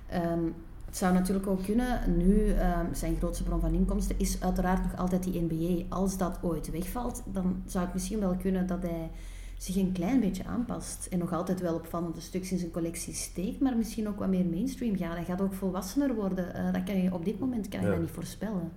[0.10, 0.44] Ehm,
[0.86, 4.98] het zou natuurlijk ook kunnen, nu ehm, zijn grootste bron van inkomsten is uiteraard nog
[4.98, 5.96] altijd die NBA.
[5.96, 9.10] Als dat ooit wegvalt, dan zou het misschien wel kunnen dat hij
[9.58, 11.06] zich een klein beetje aanpast.
[11.06, 14.46] En nog altijd wel opvallende stukjes in zijn collectie steekt, maar misschien ook wat meer
[14.46, 15.16] mainstream gaat.
[15.16, 16.54] Hij gaat ook volwassener worden.
[16.54, 17.92] Eh, dat kan je, op dit moment kan je Ja.
[17.92, 18.72] dat niet voorspellen.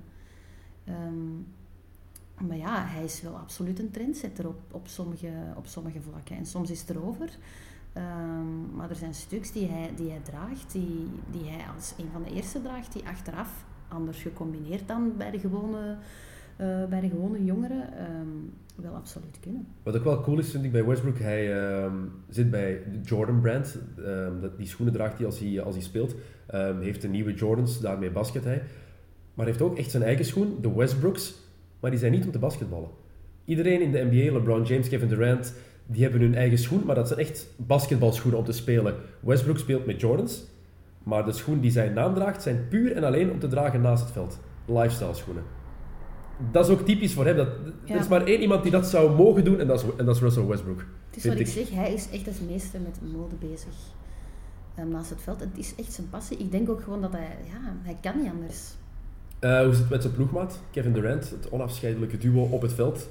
[0.84, 6.36] Ehm, maar ja, hij is wel absoluut een trendsetter op, op, sommige, op sommige vlakken.
[6.36, 7.28] En soms is het erover.
[7.92, 12.08] Ehm, maar er zijn stuks die hij, die hij draagt, die, die hij als een
[12.12, 15.96] van de eerste draagt, die achteraf, anders gecombineerd dan bij de gewone,
[16.60, 19.66] eh, bij de gewone jongeren, ehm, wel absoluut kunnen.
[19.82, 21.94] Wat ook wel cool is, vind ik, bij Westbrook, hij ehm,
[22.28, 23.78] zit bij de Jordan brand.
[24.04, 26.14] Ehm, die schoenen draagt hij als hij, als hij speelt.
[26.80, 28.62] Heeft de nieuwe Jordans, daarmee basket hij.
[29.34, 31.34] Maar heeft ook echt zijn eigen schoen, de Westbrooks.
[31.80, 32.88] Maar die zijn niet om te basketballen.
[33.44, 35.54] Iedereen in de NBA, LeBron James, Kevin Durant,
[35.86, 38.94] die hebben hun eigen schoen, maar dat zijn echt basketbalschoenen om te spelen.
[39.20, 40.44] Westbrook speelt met Jordans,
[41.02, 44.02] maar de schoenen die zijn naam draagt zijn puur en alleen om te dragen naast
[44.02, 44.40] het veld.
[44.66, 45.42] Lifestyle schoenen.
[46.52, 47.36] Dat is ook typisch voor hem.
[47.36, 47.48] Dat,
[47.84, 47.94] Ja.
[47.94, 50.14] Er is maar één iemand die dat zou mogen doen en dat is, en dat
[50.14, 50.84] is Russell Westbrook.
[51.06, 51.46] Het is wat ik ik.
[51.46, 53.74] zeg, hij is echt als meester met mode bezig.
[54.74, 55.40] eh, naast het veld.
[55.40, 56.36] Het is echt zijn passie.
[56.36, 58.58] Ik denk ook gewoon dat hij, ja, hij kan niet anders.
[59.38, 60.60] Eh, hoe zit het met zijn ploegmaat?
[60.70, 63.08] Kevin Durant, het onafscheidelijke duo op het veld.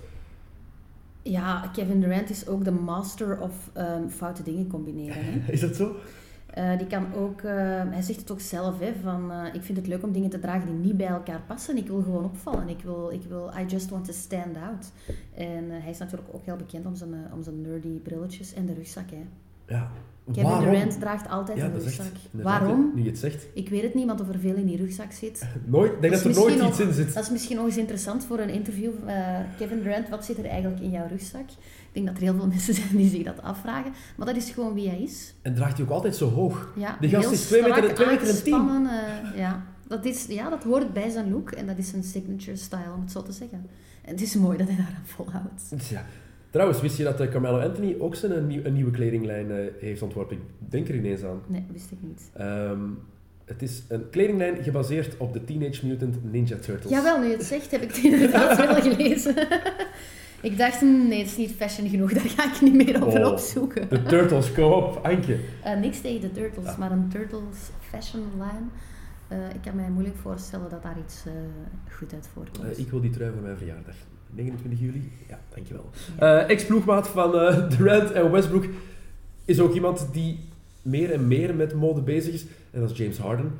[1.21, 5.23] Ja, Kevin Durant is ook de master of ehm, foute dingen combineren.
[5.23, 5.39] Hè?
[5.51, 5.95] Is dat zo?
[6.53, 7.53] Eh, die kan ook, eh,
[7.89, 10.39] hij zegt het ook zelf, hè, van eh, ik vind het leuk om dingen te
[10.39, 11.77] dragen die niet bij elkaar passen.
[11.77, 12.69] Ik wil gewoon opvallen.
[12.69, 14.91] Ik wil, ik wil, I just want to stand out.
[15.35, 18.73] En hij is natuurlijk ook heel bekend om zijn, om zijn nerdy brilletjes en de
[18.73, 19.09] rugzak.
[19.09, 19.25] Hè.
[19.69, 19.91] Ja.
[20.33, 20.69] Kevin Waarom?
[20.71, 21.83] Durant draagt altijd Ja, een echt...
[21.83, 22.05] rugzak.
[22.31, 22.91] Waarom?
[22.95, 23.45] Nu je het zegt.
[23.53, 25.47] Ik weet het niet, want er veel in die rugzak zit.
[25.65, 27.13] Nooit, ik denk dat, er nooit iets in zit.
[27.13, 28.91] Dat is misschien nog eens interessant voor een interview.
[29.05, 31.49] Eh, Kevin Durant, wat zit er eigenlijk in jouw rugzak?
[31.49, 33.91] Ik denk dat er heel veel mensen zijn die zich dat afvragen.
[34.17, 35.33] Maar dat is gewoon wie hij is.
[35.41, 36.73] En draagt hij ook altijd zo hoog.
[36.75, 38.53] Ja, Die gast is twee meter- strak, twee meter en tien.
[38.53, 38.91] aangespannen,
[39.33, 39.63] eh, ja.
[39.87, 43.01] Dat is, ja, dat hoort bij zijn look en dat is zijn signature style, om
[43.01, 43.65] het zo te zeggen.
[44.01, 45.89] En het is mooi dat hij daaraan volhoudt.
[45.89, 46.05] Ja.
[46.49, 49.57] Trouwens, wist je dat eh, Carmelo Anthony ook zijn een, nieuw- een nieuwe kledinglijn eh,
[49.79, 50.35] heeft ontworpen?
[50.37, 51.41] Ik denk er ineens aan.
[51.47, 52.29] Nee, wist ik niet.
[52.33, 52.79] Ehm,
[53.45, 56.91] het is een kledinglijn gebaseerd op de Teenage Mutant Ninja Turtles.
[56.91, 59.35] Jawel, nu je het zegt, heb ik het inderdaad wel gelezen.
[60.49, 63.25] ik dacht, hm, nee, het is niet fashion genoeg, daar ga ik niet meer over
[63.25, 63.31] Oh.
[63.31, 63.89] opzoeken.
[63.89, 65.37] De Turtles, kom op, Anke.
[65.63, 66.75] Eh, niks tegen de Turtles, Ja.
[66.77, 68.67] maar een Turtles fashion line.
[69.27, 71.31] eh, ik kan mij moeilijk voorstellen dat daar iets eh,
[71.95, 72.71] goed uit voorkomt.
[72.71, 73.95] Eh, ik wil die trui voor mijn verjaardag.
[74.31, 75.11] 29 juli?
[75.29, 75.89] Ja, dankjewel.
[76.19, 78.65] Eh Ex-ploegmaat van eh, Durant en Westbrook
[79.45, 80.39] is ook iemand die
[80.81, 82.45] meer en meer met mode bezig is.
[82.71, 83.51] En dat is James Harden.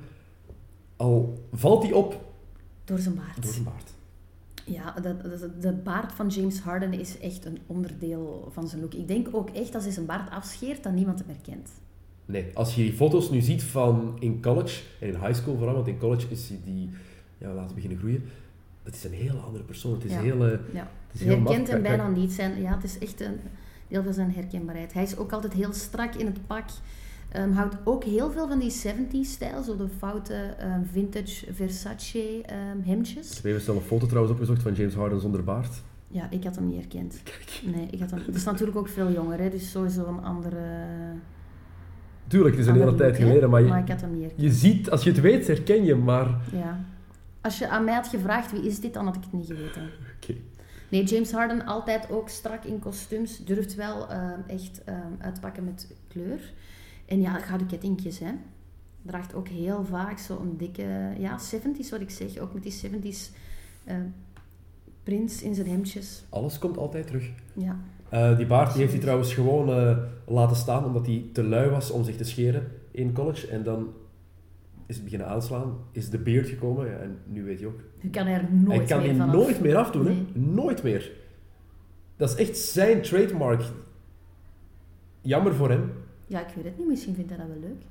[0.96, 2.22] Al valt hij op
[2.84, 3.44] Door zijn baard.
[3.44, 3.94] door zijn baard.
[4.66, 8.94] Ja, de, de, de baard van James Harden is echt een onderdeel van zijn look.
[8.94, 11.70] Ik denk ook echt als hij zijn baard afscheert, dat niemand hem herkent.
[12.26, 15.76] Nee, als je die foto's nu ziet van in college, en in high school vooral,
[15.76, 16.90] want in college is hij die
[17.38, 18.24] ja, laten beginnen groeien.
[18.90, 19.94] Dat is een hele andere persoon.
[19.94, 20.20] Het is Ja.
[20.22, 20.46] heel...
[20.46, 20.52] Ja.
[21.08, 22.32] het is heel herkent hem bijna niet.
[22.32, 23.40] Zijn, ja, het is echt een
[23.88, 24.94] deel van zijn herkenbaarheid.
[24.94, 26.64] Hij is ook altijd heel strak in het pak.
[27.32, 32.90] Ehm, houdt ook heel veel van die 70s-stijl, zo de foute ehm, vintage Versace ehm,
[32.90, 33.30] hemdjes.
[33.30, 35.82] Ik heb even snel een foto trouwens opgezocht van James Harden zonder baard.
[36.08, 37.22] Ja, ik had hem niet herkend.
[37.76, 38.20] Nee, ik had hem.
[38.26, 40.86] Het is natuurlijk ook veel jonger, hè, dus sowieso een andere.
[42.28, 44.42] Tuurlijk, het is een hele tijd geleden, maar je, Maar ik had hem niet herkend.
[44.42, 46.28] je ziet, als je het weet, herken je hem, maar...
[46.52, 46.80] Ja.
[47.42, 49.90] Als je aan mij had gevraagd wie is dit, dan had ik het niet geweten.
[50.16, 50.36] Oké.
[50.90, 53.46] Nee, James Harden altijd ook strak in kostuums.
[53.46, 56.54] Durft wel ehm, echt ehm, uit te pakken met kleur.
[57.06, 58.32] En ja, gouden kettingjes, hè.
[59.02, 61.14] Draagt ook heel vaak zo'n dikke...
[61.18, 62.38] Ja, 70s wat ik zeg.
[62.38, 63.36] Ook met die 70s
[63.86, 64.08] ehm
[65.10, 66.24] prints in zijn hemdjes.
[66.30, 67.30] Alles komt altijd terug.
[67.54, 67.80] Ja.
[68.10, 71.70] Eh, die baard die heeft hij trouwens gewoon eh, laten staan omdat hij te lui
[71.70, 73.48] was om zich te scheren in college.
[73.48, 73.88] En dan
[74.90, 76.86] is het beginnen aanslaan, is de beard gekomen.
[76.86, 77.80] Ja, en nu weet je ook.
[78.02, 79.36] Je kan er nooit hij kan meer die vanaf.
[79.36, 80.26] nooit meer afdoen, Nee.
[80.34, 80.40] hè?
[80.40, 81.12] Nooit meer.
[82.18, 83.64] Dat is echt zijn trademark.
[85.22, 85.92] Jammer voor hem.
[86.28, 86.88] Ja, ik weet het niet.
[86.88, 87.82] Misschien vindt hij dat wel leuk.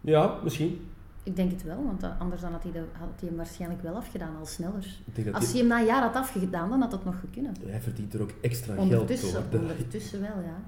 [0.00, 0.86] Ja, misschien.
[1.22, 3.94] Ik denk het wel, want anders dan had hij, de, had hij hem waarschijnlijk wel
[3.94, 4.86] afgedaan, al sneller.
[5.14, 7.58] Dat Als hij, hem na een jaar had afgedaan, dan had het nog gekund.
[7.66, 9.60] hij verdient er ook extra Ondertussen, geld door.
[9.60, 10.60] De- ondertussen wel, ja.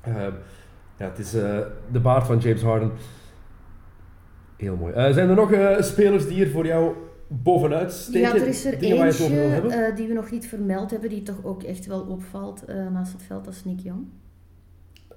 [0.00, 0.34] Eh,
[0.96, 1.58] ja, het is eh,
[1.92, 2.92] de baard van James Harden.
[4.62, 4.92] Heel mooi.
[4.92, 6.94] Eh, zijn er nog eh, spelers die hier voor jou
[7.28, 8.20] bovenuit steken?
[8.20, 9.70] Ja, er is er Dingen eentje hebben?
[9.70, 13.22] eh, die we nog niet vermeld hebben, die toch ook echt wel opvalt naast het
[13.22, 14.06] veld, dat is Nick Young.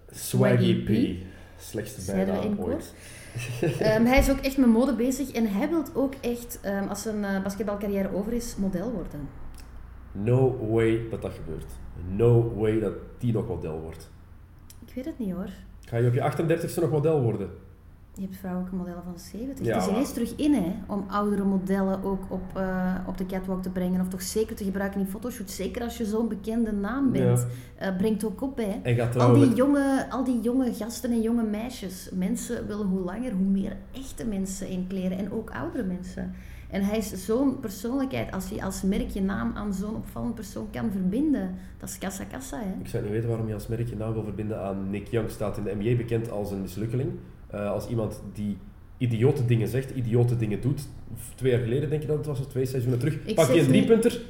[0.09, 1.23] Swaggy P.
[1.59, 2.93] Slechtste bijnaam ooit.
[3.79, 7.01] Ehm, hij is ook echt met mode bezig en hij wil ook echt, ehm, als
[7.01, 9.29] zijn basketbalcarrière over is, model worden.
[10.11, 11.71] No way dat dat gebeurt.
[12.09, 14.09] No way dat die nog model wordt.
[14.87, 15.49] Ik weet het niet hoor.
[15.85, 17.49] Ga je op je 38ste nog model worden?
[18.17, 19.65] Je hebt vrouwelijke modellen van 70.
[19.65, 23.61] Ja, het is terug in hè, om oudere modellen ook op, eh, op de catwalk
[23.63, 24.01] te brengen.
[24.01, 25.55] Of toch zeker te gebruiken in fotoshoots.
[25.55, 27.47] Zeker als je zo'n bekende naam bent.
[27.75, 28.79] Eh, brengt ook op hè.
[29.21, 32.09] Al die, met- jonge, al die jonge gasten en jonge meisjes.
[32.13, 35.17] Mensen willen hoe langer, hoe meer echte mensen in kleren.
[35.17, 36.33] En ook oudere mensen.
[36.69, 38.31] En hij is zo'n persoonlijkheid.
[38.31, 41.55] Als je als merk je naam aan zo'n opvallend persoon kan verbinden.
[41.77, 42.79] Dat is kassa kassa, hè.
[42.81, 45.29] Ik zou niet weten waarom je als merk je naam wil verbinden aan Nick Young.
[45.29, 47.11] Staat in de NBA bekend als een mislukkeling.
[47.47, 48.57] Eh, als iemand die
[48.97, 50.87] idiote dingen zegt, idiote dingen doet.
[51.35, 53.17] Twee jaar geleden denk ik dat het was, of twee seizoenen terug.
[53.25, 54.21] Ik Pak je een driepunter,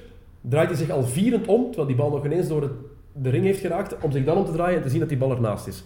[0.41, 2.71] draait hij zich al vierend om, terwijl die bal nog ineens door
[3.13, 5.17] de ring heeft geraakt, om zich dan om te draaien en te zien dat die
[5.17, 5.83] bal ernaast is.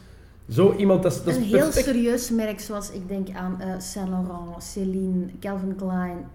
[0.50, 1.86] Zo iemand, dat is, dat is een heel perfect.
[1.86, 6.26] serieus merk, zoals ik denk aan eh, Saint Laurent, Celine, Calvin Klein.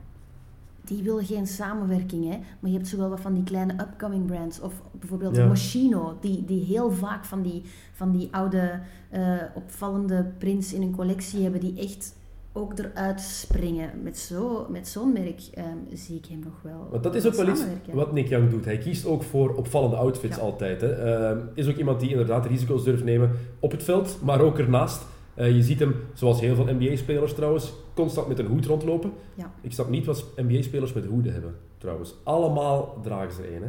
[0.85, 2.37] Die willen geen samenwerking, hè.
[2.61, 4.61] Maar je hebt zowel wat van die kleine upcoming brands.
[4.61, 5.47] Of bijvoorbeeld Ja.
[5.47, 7.62] Moschino, die, die heel vaak van die,
[7.93, 8.80] van die oude
[9.11, 9.22] eh,
[9.55, 12.14] opvallende prints in hun collectie hebben, die echt
[12.57, 13.91] ook eruit springen.
[14.03, 17.35] Met zo- met zo'n merk ehm, zie ik hem nog wel Want dat is ook
[17.35, 18.64] wel iets wat Nick Young doet.
[18.64, 20.43] Hij kiest ook voor opvallende outfits Ja.
[20.43, 20.80] altijd.
[20.80, 20.93] Hè.
[20.93, 23.30] Ehm, is ook iemand die inderdaad risico's durft nemen
[23.61, 25.03] op het veld, maar ook ernaast.
[25.35, 29.12] Eh, je ziet hem, zoals heel veel NBA-spelers trouwens, constant met een hoed rondlopen.
[29.35, 29.53] Ja.
[29.61, 32.14] Ik snap niet wat NBA-spelers met hoeden hebben, trouwens.
[32.22, 33.62] Allemaal dragen ze er een.
[33.62, 33.68] Hè.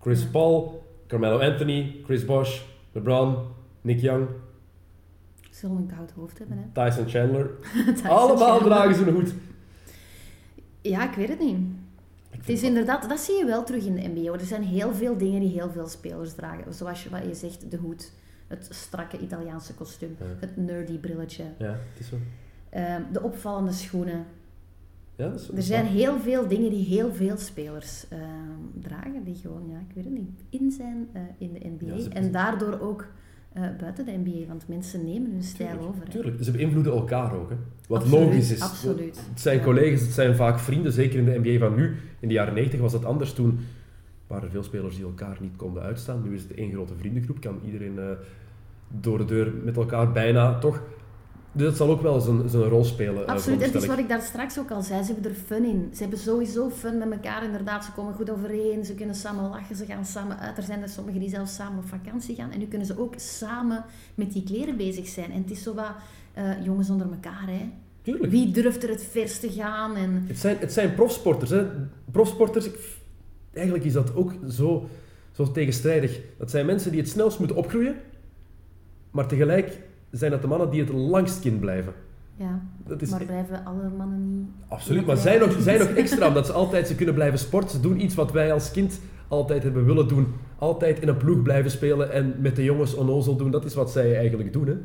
[0.00, 0.28] Chris Ja.
[0.30, 2.60] Paul, Carmelo Anthony, Chris Bosh,
[2.92, 3.36] LeBron,
[3.80, 4.26] Nick Young,
[5.50, 6.64] Zullen we een koud hoofd hebben, hè?
[6.84, 7.50] Tyson Chandler.
[7.86, 8.70] Tyson Allemaal Chandler.
[8.70, 9.34] dragen ze een hoed.
[10.80, 11.56] Ja, ik weet het niet.
[12.30, 14.32] Het is inderdaad, dat zie je wel terug in de NBA.
[14.32, 16.74] Er zijn heel veel dingen die heel veel spelers dragen.
[16.74, 18.12] Zoals je, wat je zegt, de hoed,
[18.48, 20.24] het strakke Italiaanse kostuum, Ja.
[20.40, 22.16] het nerdy brilletje, Ja, het is zo.
[22.70, 24.24] ehm, de opvallende schoenen.
[25.16, 28.20] Ja, dat is, dat Er zijn heel veel dingen die heel veel spelers ehm,
[28.80, 31.94] dragen, die gewoon, ja, ik weet het niet, in zijn eh, in de NBA.
[31.96, 33.06] Ja, en daardoor ook
[33.52, 36.04] eh, buiten de NBA, want mensen nemen hun stijl Tuurlijk, over.
[36.04, 36.10] hè.
[36.10, 37.50] Tuurlijk, ze beïnvloeden elkaar ook.
[37.50, 37.56] Hè.
[37.88, 38.60] Wat Absoluut, logisch is.
[38.60, 39.20] absoluut.
[39.30, 41.96] Het zijn collega's, het zijn vaak vrienden, zeker in de NBA van nu.
[42.20, 43.32] In de jaren 90 was dat anders.
[43.32, 43.58] Toen
[44.28, 46.22] waren veel spelers die elkaar niet konden uitstaan.
[46.22, 48.04] Nu is het één grote vriendengroep, kan iedereen eh,
[48.88, 50.82] door de deur met elkaar bijna, toch?
[51.52, 53.22] Dus dat zal ook wel zijn, zijn rol spelen.
[53.26, 54.08] eh, Absoluut, en het is wat ik.
[54.08, 55.04] daar straks ook al zei.
[55.04, 55.88] Ze hebben er fun in.
[55.92, 57.84] Ze hebben sowieso fun met elkaar, inderdaad.
[57.84, 60.56] Ze komen goed overeen, ze kunnen samen lachen, ze gaan samen uit.
[60.56, 62.50] Er zijn er sommigen die zelfs samen op vakantie gaan.
[62.50, 65.30] En nu kunnen ze ook samen met die kleren bezig zijn.
[65.32, 65.90] En het is zo wat
[66.34, 67.68] eh, jongens onder elkaar, hè.
[68.02, 68.30] Tuurlijk.
[68.32, 69.96] Wie durft er het verst te gaan?
[69.96, 71.50] En Het zijn, het zijn profsporters.
[71.50, 71.66] Hè.
[72.10, 72.96] Profsporters, ik-
[73.58, 74.88] eigenlijk is dat ook zo,
[75.32, 76.20] zo tegenstrijdig.
[76.38, 77.94] Dat zijn mensen die het snelst moeten opgroeien,
[79.10, 79.80] maar tegelijk
[80.10, 81.92] zijn dat de mannen die het langst kind blijven.
[82.36, 84.48] ja, Dat is maar blijven alle mannen niet...
[84.68, 87.70] Absoluut, maar zij nog, zij nog extra, omdat ze altijd ze kunnen blijven sporten.
[87.70, 90.26] Ze doen iets wat wij als kind altijd hebben willen doen.
[90.58, 93.50] Altijd in een ploeg blijven spelen en met de jongens onnozel doen.
[93.50, 94.66] Dat is wat zij eigenlijk doen.
[94.66, 94.76] Hè.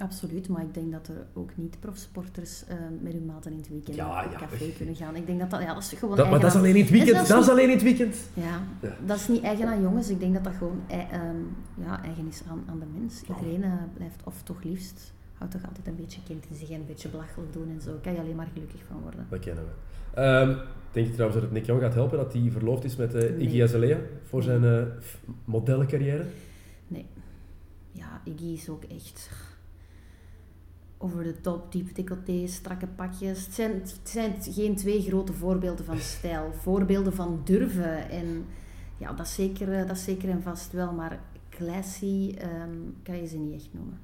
[0.00, 3.96] Absoluut, maar ik denk dat er ook niet-profsporters eh, met hun maten in het weekend
[3.96, 4.38] Ja, op ja.
[4.38, 5.16] café kunnen gaan.
[5.16, 5.60] Ik denk dat dat...
[5.60, 7.16] Ja, dat is gewoon Dat, maar dat is alleen in het weekend.
[7.16, 8.16] Dat is niet- alleen in het weekend.
[8.34, 8.96] Ja, Ja.
[9.06, 10.08] dat is niet eigen aan jongens.
[10.10, 11.36] Ik denk dat dat gewoon ehm,
[11.74, 13.22] ja, eigen is aan, aan de mens.
[13.28, 16.80] Iedereen eh, blijft, of toch liefst, houdt toch altijd een beetje kind in zich en
[16.80, 17.90] een beetje belachelijk doen en zo.
[18.02, 19.26] Kan je alleen maar gelukkig van worden.
[19.28, 19.70] Dat kennen we.
[20.20, 20.56] Ehm,
[20.92, 23.40] denk je trouwens dat het Nick Young gaat helpen dat hij verloofd is met eh,
[23.40, 23.62] Iggy.
[23.62, 24.82] Azalea voor zijn eh,
[25.44, 26.24] modellencarrière?
[26.88, 27.06] Nee.
[27.92, 29.30] Ja, Iggy is ook echt
[31.02, 33.44] over de top, diep decolleté, strakke pakjes.
[33.44, 36.52] Het zijn, het zijn geen twee grote voorbeelden van stijl.
[36.52, 38.10] Voorbeelden van durven.
[38.10, 38.44] En
[38.96, 40.92] ja, dat zeker, eh, dat zeker en vast wel.
[40.92, 41.20] Maar
[41.50, 43.98] classy ehm, kan je ze niet echt noemen.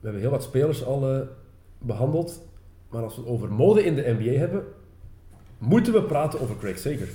[0.00, 1.26] We hebben heel wat spelers al eh,
[1.78, 2.42] behandeld.
[2.90, 4.64] Maar als we het over mode in de NBA hebben,
[5.58, 7.08] moeten we praten over Craig Sager.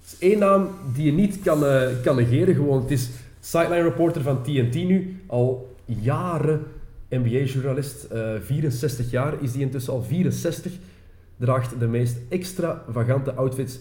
[0.00, 2.54] Het is één naam die je niet kan, eh, kan negeren.
[2.54, 5.22] Gewoon, het is sideline reporter van TNT nu.
[5.26, 6.66] Al jaren
[7.10, 8.04] NBA-journalist.
[8.04, 10.72] eh 64 jaar is hij intussen al 64.
[11.36, 13.78] Draagt de meest extravagante outfits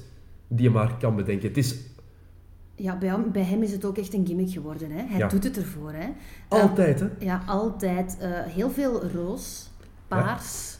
[0.47, 1.47] die je maar kan bedenken.
[1.47, 1.75] Het is
[2.77, 4.91] Ja, bij hem, bij hem is het ook echt een gimmick geworden.
[4.91, 5.03] Hè?
[5.03, 5.27] Hij Ja.
[5.27, 5.91] doet het ervoor.
[5.91, 6.07] Hè?
[6.47, 7.07] altijd, hè?
[7.19, 8.17] Ja, altijd.
[8.19, 9.69] eh, heel veel roos,
[10.07, 10.77] paars,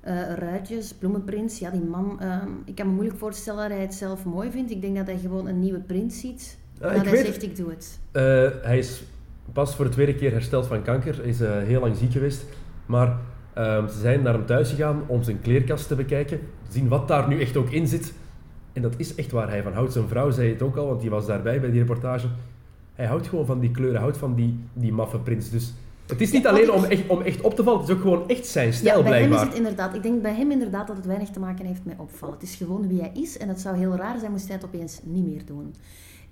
[0.00, 1.58] eh, ruitjes, bloemenprints.
[1.58, 4.70] Ja, die man, ehm, ik kan me moeilijk voorstellen dat hij het zelf mooi vindt.
[4.70, 6.56] Ik denk dat hij gewoon een nieuwe print ziet.
[6.80, 7.98] En dat hij weet- zegt, ik doe het.
[8.12, 8.22] Eh,
[8.62, 9.02] hij is
[9.52, 11.24] pas voor de tweede keer hersteld van kanker.
[11.24, 12.44] Is heel lang ziek geweest.
[12.86, 13.16] Maar
[13.54, 16.40] ehm, ze zijn naar hem thuis gegaan om zijn kleerkast te bekijken.
[16.68, 18.12] Zien wat daar nu echt ook in zit.
[18.72, 19.92] En dat is echt waar hij van houdt.
[19.92, 22.26] Zijn vrouw zei het ook al, want die was daarbij bij die reportage.
[22.94, 25.50] Hij houdt gewoon van die kleuren, houdt van die, die maffe prints.
[25.50, 25.72] Dus
[26.06, 28.00] het is niet Ja, alleen om echt, om echt op te vallen, het is ook
[28.00, 29.48] gewoon echt zijn stijl ja, bij hem is blijkbaar.
[29.48, 29.94] het inderdaad.
[29.94, 32.34] Ik denk bij hem inderdaad dat het weinig te maken heeft met opvallen.
[32.34, 33.38] Het is gewoon wie hij is.
[33.38, 35.74] En het zou heel raar zijn moest hij het opeens niet meer doen.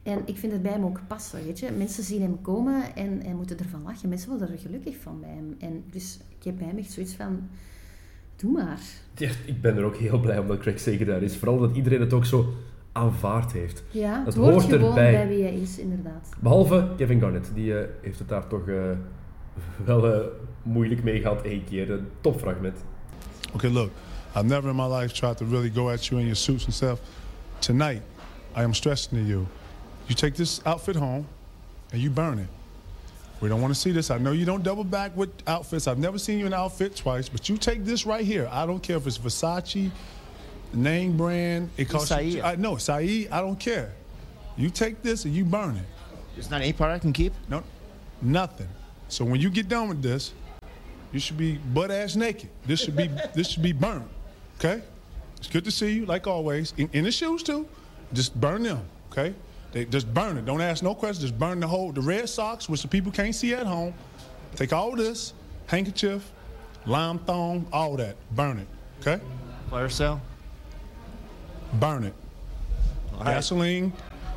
[0.02, 1.70] En ik vind het bij hem ook passen, weet je.
[1.70, 4.08] Mensen zien hem komen en, en moeten ervan lachen.
[4.08, 5.56] Mensen worden er gelukkig van bij hem.
[5.58, 7.48] En dus ik heb bij hem echt zoiets van...
[8.36, 8.78] Doe maar.
[9.14, 11.36] Ja, ik ben er ook heel blij om dat Craig Sager daar is.
[11.36, 12.54] Vooral dat iedereen het ook zo
[12.92, 13.82] aanvaard heeft.
[13.90, 15.12] Ja, het Dat hoort, hoort gewoon erbij.
[15.12, 16.28] bij wie hij is, inderdaad.
[16.40, 18.90] Behalve Kevin Garnett, die eh, heeft het daar toch eh,
[19.84, 20.26] wel eh,
[20.62, 21.90] moeilijk mee gehad één keer.
[21.90, 22.76] Een topfragment.
[23.54, 23.90] Okay, look,
[24.36, 26.74] I've never in my life tried to really go at you in your suits and
[26.74, 27.00] stuff.
[27.58, 28.02] Tonight,
[28.56, 29.44] I am stressing to you.
[30.10, 31.24] You take this outfit home
[31.92, 32.48] and you burn it.
[33.40, 34.10] We don't want to see this.
[34.10, 35.86] I know you don't double back with outfits.
[35.86, 38.48] I've never seen you in an outfit twice, but you take this right here.
[38.50, 39.92] I don't care if it's Versace,
[40.74, 41.70] name brand.
[41.76, 42.42] It costs you.
[42.42, 42.44] Saïd.
[42.44, 43.30] I know Saeed.
[43.30, 43.92] I don't care.
[44.56, 45.86] You take this and you burn it.
[46.34, 47.32] There's not any part I can keep?
[47.48, 47.62] No,
[48.20, 48.68] nothing.
[49.06, 50.32] So when you get done with this,
[51.12, 52.50] you should be butt ass naked.
[52.66, 54.08] This should be this should be burned.
[54.58, 54.82] Okay?
[55.36, 56.74] It's good to see you, like always.
[56.78, 57.68] In, in the shoes too.
[58.12, 58.82] Just burn them,
[59.12, 59.34] okay?
[59.72, 60.44] They just burn it.
[60.44, 61.30] Don't ask no questions.
[61.30, 63.94] Just burn the whole the red socks, which the people can't see at home.
[64.56, 65.32] Take all this,
[65.66, 66.22] handkerchief,
[66.86, 68.16] lime thong, all that.
[68.34, 68.66] Burn it,
[69.00, 69.22] okay?
[69.70, 70.20] Fire cell.
[71.74, 72.14] Burn it.
[73.12, 73.34] All right.
[73.34, 73.92] Gasoline,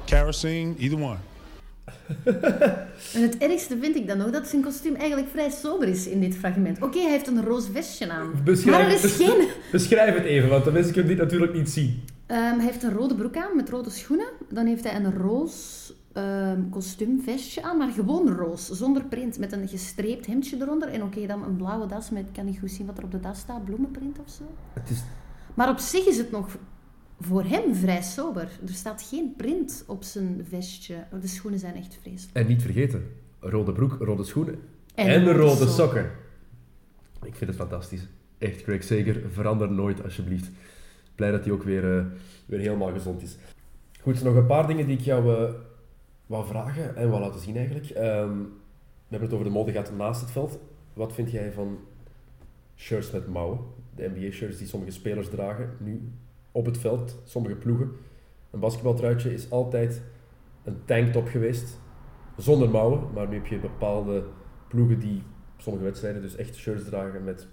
[0.05, 1.19] kerosene, either one.
[3.13, 6.19] En het ergste vind ik dan nog dat zijn kostuum eigenlijk vrij sober is in
[6.19, 6.81] dit fragment.
[6.81, 8.29] Oké, hij heeft een roze vestje aan.
[8.29, 9.47] maar er Beschrijf, is geen...
[9.71, 12.03] beschrijf het even, want de mensen kunnen dit natuurlijk niet zien.
[12.25, 14.27] Ehm, hij heeft een rode broek aan met rode schoenen.
[14.49, 19.67] Dan heeft hij een roos ehm, kostuumvestje aan, maar gewoon roos, zonder print, met een
[19.67, 20.87] gestreept hemdje eronder.
[20.87, 23.11] En oké, dan een blauwe das met, ik kan niet goed zien wat er op
[23.11, 24.43] de das staat, bloemenprint of zo.
[24.73, 25.03] Het is,
[25.53, 26.57] Maar op zich is het nog
[27.19, 28.49] voor hem vrij sober.
[28.67, 30.95] Er staat geen print op zijn vestje.
[31.21, 32.37] De schoenen zijn echt vreselijk.
[32.37, 33.09] en niet vergeten,
[33.39, 34.59] rode broek, rode schoenen
[34.95, 35.69] en, En rode, rode sokken.
[35.69, 36.11] sokken.
[37.23, 38.07] Ik vind het fantastisch.
[38.37, 40.49] Echt, Craig Zeker, verander nooit alsjeblieft.
[41.15, 42.05] Blij dat hij ook weer, eh,
[42.45, 43.37] weer helemaal gezond is.
[44.01, 45.53] Goed, nog een paar dingen die ik jou eh,
[46.25, 47.89] wou vragen en wou laten zien eigenlijk.
[47.89, 48.37] Ehm,
[49.07, 50.59] we hebben het over de mode gehad naast het veld.
[50.93, 51.79] Wat vind jij van
[52.75, 53.59] shirts met mouwen?
[53.95, 56.11] De NBA-shirts die sommige spelers dragen, nu
[56.51, 57.91] op het veld, sommige ploegen.
[58.51, 60.01] Een basketbaltruitje is altijd
[60.63, 61.79] een tanktop geweest,
[62.37, 63.13] zonder mouwen.
[63.13, 64.23] Maar nu heb je bepaalde
[64.67, 65.23] ploegen die
[65.57, 67.47] sommige wedstrijden dus echt shirts dragen met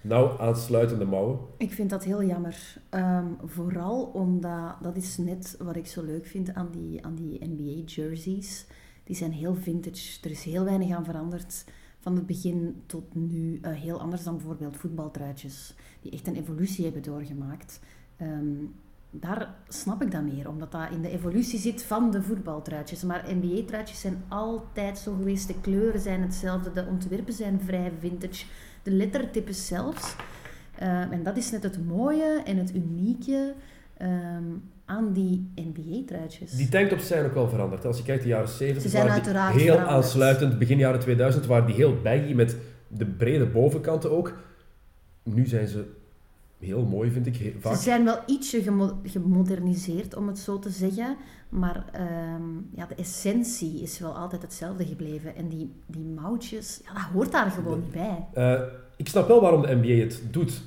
[0.00, 1.38] nauw aansluitende mouwen.
[1.56, 2.80] Ik vind dat heel jammer.
[2.88, 7.44] Ehm, vooral omdat, dat is net wat ik zo leuk vind aan die, aan die
[7.44, 8.66] NBA-jerseys.
[9.04, 10.18] Die zijn heel vintage.
[10.22, 11.64] Er is heel weinig aan veranderd.
[12.00, 15.74] Van het begin tot nu eh, heel anders dan bijvoorbeeld voetbaltruitjes.
[16.02, 17.80] Die echt een evolutie hebben doorgemaakt.
[18.16, 18.54] Ehm,
[19.10, 23.02] daar snap ik dat meer, omdat dat in de evolutie zit van de voetbaltruitjes.
[23.02, 25.46] Maar NBA-truitjes zijn altijd zo geweest.
[25.46, 28.46] De kleuren zijn hetzelfde, de ontwerpen zijn vrij vintage.
[28.82, 30.14] De lettertypes zelfs.
[30.78, 33.54] Ehm, en dat is net het mooie en het unieke
[33.96, 34.42] ehm,
[34.84, 36.50] aan die NBA-truitjes.
[36.52, 37.84] Die tanktops zijn ook wel veranderd.
[37.84, 39.96] Als je kijkt de jaren 70 Ze zijn waren die uiteraard heel veranderd.
[39.96, 40.58] aansluitend.
[40.58, 42.56] Begin jaren 2000 waren die heel baggy met
[42.88, 44.34] de brede bovenkanten ook.
[45.22, 45.96] Nu zijn ze
[46.58, 47.54] heel mooi, vind ik.
[47.58, 47.74] Vaak.
[47.76, 51.16] Ze zijn wel ietsje gemo- gemoderniseerd, om het zo te zeggen.
[51.48, 52.42] Maar ehm,
[52.74, 55.36] ja, de essentie is wel altijd hetzelfde gebleven.
[55.36, 58.26] En die, die mouwtjes, ja, dat hoort daar gewoon niet bij.
[58.32, 58.62] Eh,
[58.96, 60.62] ik snap wel waarom de NBA het doet.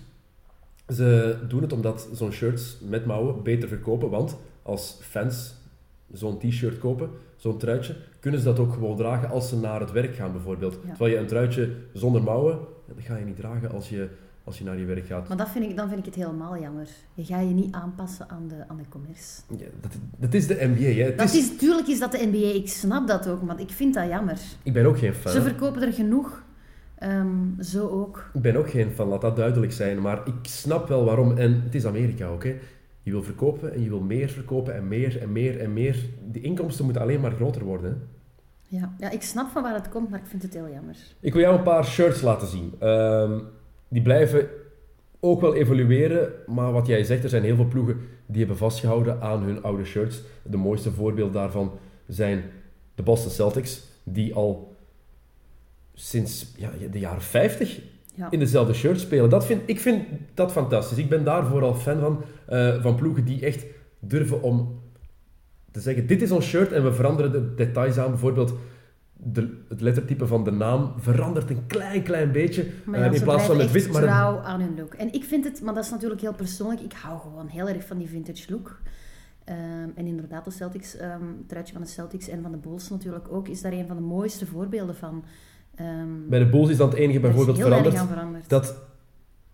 [0.88, 4.10] Ze doen het omdat zo'n shirts met mouwen beter verkopen.
[4.10, 5.54] Want als fans
[6.12, 9.92] zo'n t-shirt kopen, zo'n truitje, kunnen ze dat ook gewoon dragen als ze naar het
[9.92, 10.74] werk gaan bijvoorbeeld.
[10.84, 10.90] Ja.
[10.90, 14.10] Terwijl je een truitje zonder mouwen, dat ga je niet dragen als je,
[14.52, 15.28] als je naar je werk gaat.
[15.28, 16.88] Maar dat vind ik, dan vind ik het helemaal jammer.
[17.14, 19.42] Je gaat je niet aanpassen aan de, aan de commerce.
[19.58, 21.02] Ja, dat, dat is de NBA.
[21.02, 21.04] Hè.
[21.04, 23.70] Het Dat is, is, tuurlijk is dat de NBA, ik snap dat ook, maar ik
[23.70, 24.40] vind dat jammer.
[24.64, 25.32] Ik ben ook geen fan.
[25.32, 26.44] Ze verkopen er genoeg,
[27.02, 28.30] Ehm, zo ook.
[28.34, 30.02] Ik ben ook geen fan, laat dat duidelijk zijn.
[30.02, 31.38] Maar ik snap wel waarom.
[31.38, 32.44] En het is Amerika ook.
[32.44, 32.60] Hè.
[33.02, 35.96] Je wil verkopen en je wil meer verkopen en meer en meer en meer.
[36.32, 37.92] De inkomsten moeten alleen maar groter worden.
[37.92, 38.78] Hè.
[38.78, 38.94] Ja.
[39.00, 40.96] ja, ik snap van waar het komt, maar ik vind het heel jammer.
[41.20, 42.74] Ik wil jou een paar shirts laten zien.
[42.80, 43.40] Ehm,
[43.92, 44.48] die blijven
[45.20, 49.22] ook wel evolueren, maar wat jij zegt, er zijn heel veel ploegen die hebben vastgehouden
[49.22, 50.22] aan hun oude shirts.
[50.44, 51.72] De mooiste voorbeeld daarvan
[52.08, 52.44] zijn
[52.96, 54.76] de Boston Celtics, die al
[55.94, 57.80] sinds ja, de jaren 50
[58.16, 58.28] Ja.
[58.32, 59.30] in dezelfde shirt spelen.
[59.30, 60.98] Dat vind, ik vind dat fantastisch.
[60.98, 63.66] Ik ben daar vooral fan van, eh, van ploegen die echt
[64.00, 64.82] durven om
[65.72, 68.10] te zeggen, dit is ons shirt en we veranderen de details aan.
[68.10, 68.54] Bijvoorbeeld
[69.24, 72.66] de, het lettertype van de naam verandert een klein, klein beetje.
[72.86, 74.94] Maar eh, in plaats van met wit, maar een- trouw aan hun look.
[74.94, 77.86] En ik vind het, maar dat is natuurlijk heel persoonlijk, ik hou gewoon heel erg
[77.88, 78.80] van die vintage look.
[79.44, 79.58] Ehm,
[79.96, 83.26] en inderdaad, de Celtics, ehm het truitje van de Celtics en van de Bulls natuurlijk
[83.32, 85.24] ook, is daar een van de mooiste voorbeelden van.
[85.76, 87.98] Ehm, bij de Bulls is dan het enige bijvoorbeeld veranderd.
[88.00, 88.50] veranderd.
[88.50, 88.76] Dat,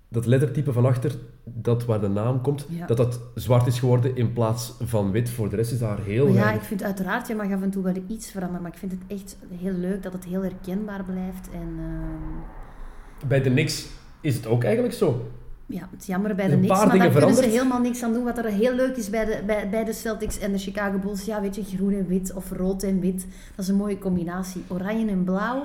[0.07, 1.15] dat lettertype van achter,
[1.53, 2.85] dat waar de naam komt, Ja.
[2.85, 5.29] dat dat zwart is geworden in plaats van wit.
[5.29, 6.61] Voor de rest is daar heel Maar ja, weinig.
[6.61, 9.01] ik vind uiteraard, je mag af en toe wel iets veranderen, maar ik vind het
[9.07, 11.49] echt heel leuk dat het heel herkenbaar blijft.
[11.53, 13.87] En ehm, Bij de Knicks
[14.21, 15.25] is het ook eigenlijk zo.
[15.65, 18.23] ja, het is jammer bij de paar maar daar kunnen ze helemaal niks aan doen.
[18.23, 21.25] Wat er heel leuk is bij de, bij, bij de Celtics en de Chicago Bulls,
[21.25, 23.25] ja, weet je, groen en wit of rood en wit,
[23.55, 24.63] dat is een mooie combinatie.
[24.67, 25.63] Oranje en blauw,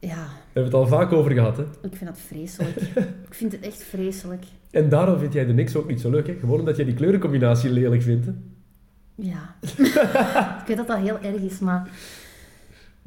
[0.00, 1.56] ja, We hebben het al vaak over gehad.
[1.56, 1.62] Hè?
[1.62, 2.76] ik vind dat vreselijk.
[3.28, 4.44] ik vind het echt vreselijk.
[4.70, 6.26] En daarom vind jij de Knicks ook niet zo leuk.
[6.26, 6.34] Hè?
[6.40, 8.26] Gewoon omdat jij die kleurencombinatie lelijk vindt.
[8.26, 8.32] Hè?
[9.14, 9.54] Ja,
[10.60, 11.88] ik weet dat dat heel erg is, maar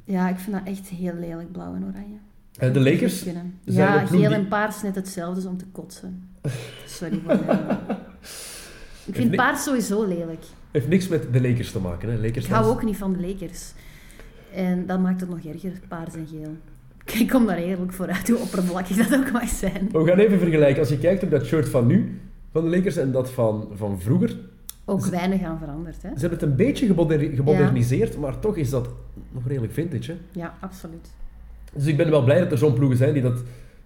[0.03, 2.17] ja, ik vind dat echt heel lelijk, blauw en oranje.
[2.57, 6.29] En de Lakers zijn Ja, geel die- en paars net hetzelfde, is om te kotsen.
[6.85, 7.59] Sorry voor mij.
[9.05, 10.43] Ik vind paars sowieso lelijk.
[10.71, 12.09] heeft niks met de Lakers te maken.
[12.09, 12.15] Hè?
[12.15, 13.73] Lakers Ik hou ook niet van de Lakers.
[14.53, 16.55] En dat maakt het nog erger, paars en geel.
[17.06, 19.89] Ik kom daar eerlijk voor uit, hoe oppervlakkig dat ook mag zijn.
[19.91, 20.80] We gaan even vergelijken.
[20.80, 22.20] Als je kijkt op dat shirt van nu
[22.52, 24.38] van de Lakers en dat van, van vroeger.
[24.86, 26.10] Ook weinig aan veranderd, hè?
[26.10, 28.89] Ze hebben het een beetje gemoder- gemoderniseerd, maar toch is dat
[29.32, 30.12] nog redelijk vintage.
[30.12, 30.18] Hè?
[30.39, 31.10] Ja, absoluut.
[31.74, 33.39] Dus ik ben wel blij dat er zo'n ploegen zijn die dat,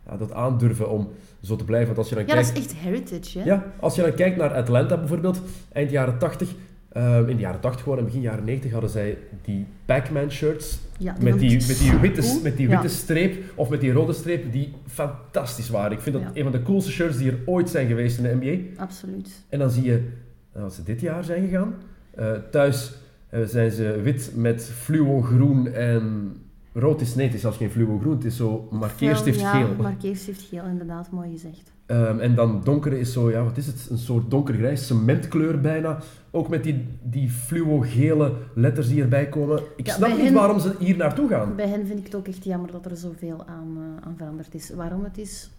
[0.07, 1.07] ja, dat aandurven om
[1.41, 1.87] zo te blijven.
[1.87, 2.47] Want als je dan Ja, kijkt...
[2.47, 3.45] dat is echt heritage, hè?
[3.45, 5.41] Ja, als je dan kijkt naar Atlanta bijvoorbeeld,
[5.71, 6.49] eind jaren 80,
[6.95, 10.79] eh, in de jaren 80 gewoon en begin jaren 90 hadden zij die Pac-Man shirts
[10.97, 12.41] Ja, met die, met die, witte, cool.
[12.41, 12.81] met die Ja.
[12.81, 15.91] witte streep of met die rode streep die fantastisch waren.
[15.91, 16.31] Ik vind dat Ja.
[16.33, 18.81] een van de coolste shirts die er ooit zijn geweest in de NBA.
[18.81, 19.29] Absoluut.
[19.49, 20.07] En dan zie je
[20.53, 21.73] eh, dat ze dit jaar zijn gegaan.
[22.15, 22.93] Eh, thuis
[23.29, 26.35] eh, zijn ze wit met fluo-groen en
[26.77, 29.75] rood is nee, het is zelfs geen fluo-groen, het is zo markeerstift ja, geel.
[29.81, 31.73] markeerstift geel, inderdaad, mooi gezegd.
[31.85, 33.87] Ehm, en dan donkere is zo, ja, wat is het?
[33.89, 35.97] Een soort donkergrijs, cementkleur bijna.
[36.31, 39.59] Ook met die, die fluo-gele letters die erbij komen.
[39.75, 41.55] Ik Ja, snap niet hen- waarom ze hier naartoe gaan.
[41.55, 44.55] Bij hen vind ik het ook echt jammer dat er zoveel aan, eh, aan veranderd
[44.55, 44.69] is.
[44.69, 45.49] Waarom het is,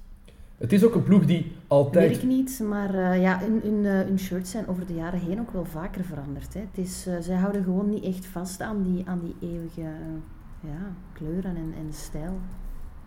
[0.57, 2.17] Het is ook een ploeg die weet altijd...
[2.17, 2.61] ik niet.
[2.69, 6.05] Maar eh, ja, hun, hun, hun shirts zijn over de jaren heen ook wel vaker
[6.05, 6.55] veranderd.
[6.55, 6.61] Hè.
[6.61, 9.89] Het is, zij houden gewoon niet echt vast aan die, aan die eeuwige
[10.67, 12.41] ja, kleuren en, stijl.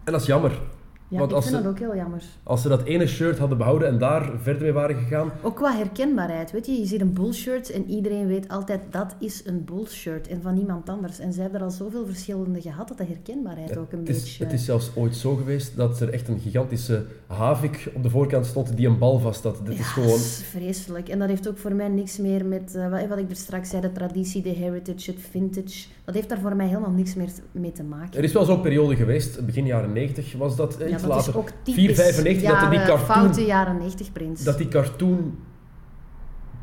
[0.04, 0.62] En dat is jammer.
[1.10, 2.24] Ja, Want ik vind ze- dat ook heel jammer.
[2.44, 5.32] Als ze dat ene shirt hadden behouden en daar verder mee waren gegaan...
[5.42, 9.42] Ook qua herkenbaarheid, weet je, je ziet een bullshirt en iedereen weet altijd dat is
[9.46, 11.20] een bullshirt en van niemand anders.
[11.20, 14.22] En zij hebben er al zoveel verschillende gehad dat de herkenbaarheid ook een Het is,
[14.24, 14.44] beetje...
[14.44, 18.46] het is zelfs ooit zo geweest dat er echt een gigantische havik op de voorkant
[18.46, 19.58] stond die een bal vast had.
[19.66, 20.08] Dit ja, is gewoon...
[20.10, 21.10] dat is vreselijk.
[21.10, 23.70] En dat heeft ook voor mij niks meer met, eh, wat, wat ik er straks
[23.70, 25.88] zei, de traditie, de heritage, het vintage.
[26.06, 28.18] Dat heeft daar voor mij helemaal niks meer mee te maken.
[28.18, 31.30] Er is wel zo'n periode geweest, begin jaren 90 was dat, eh, iets dat later.
[31.30, 34.46] is ook 4, 95, dat die jaren- cartoon- foute jaren 90 print.
[34.46, 35.38] dat die cartoon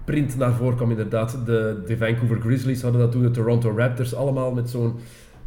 [0.05, 1.39] print naar voren kwam inderdaad.
[1.47, 4.95] De, de Vancouver Grizzlies hadden dat toen, de Toronto Raptors, allemaal met zo'n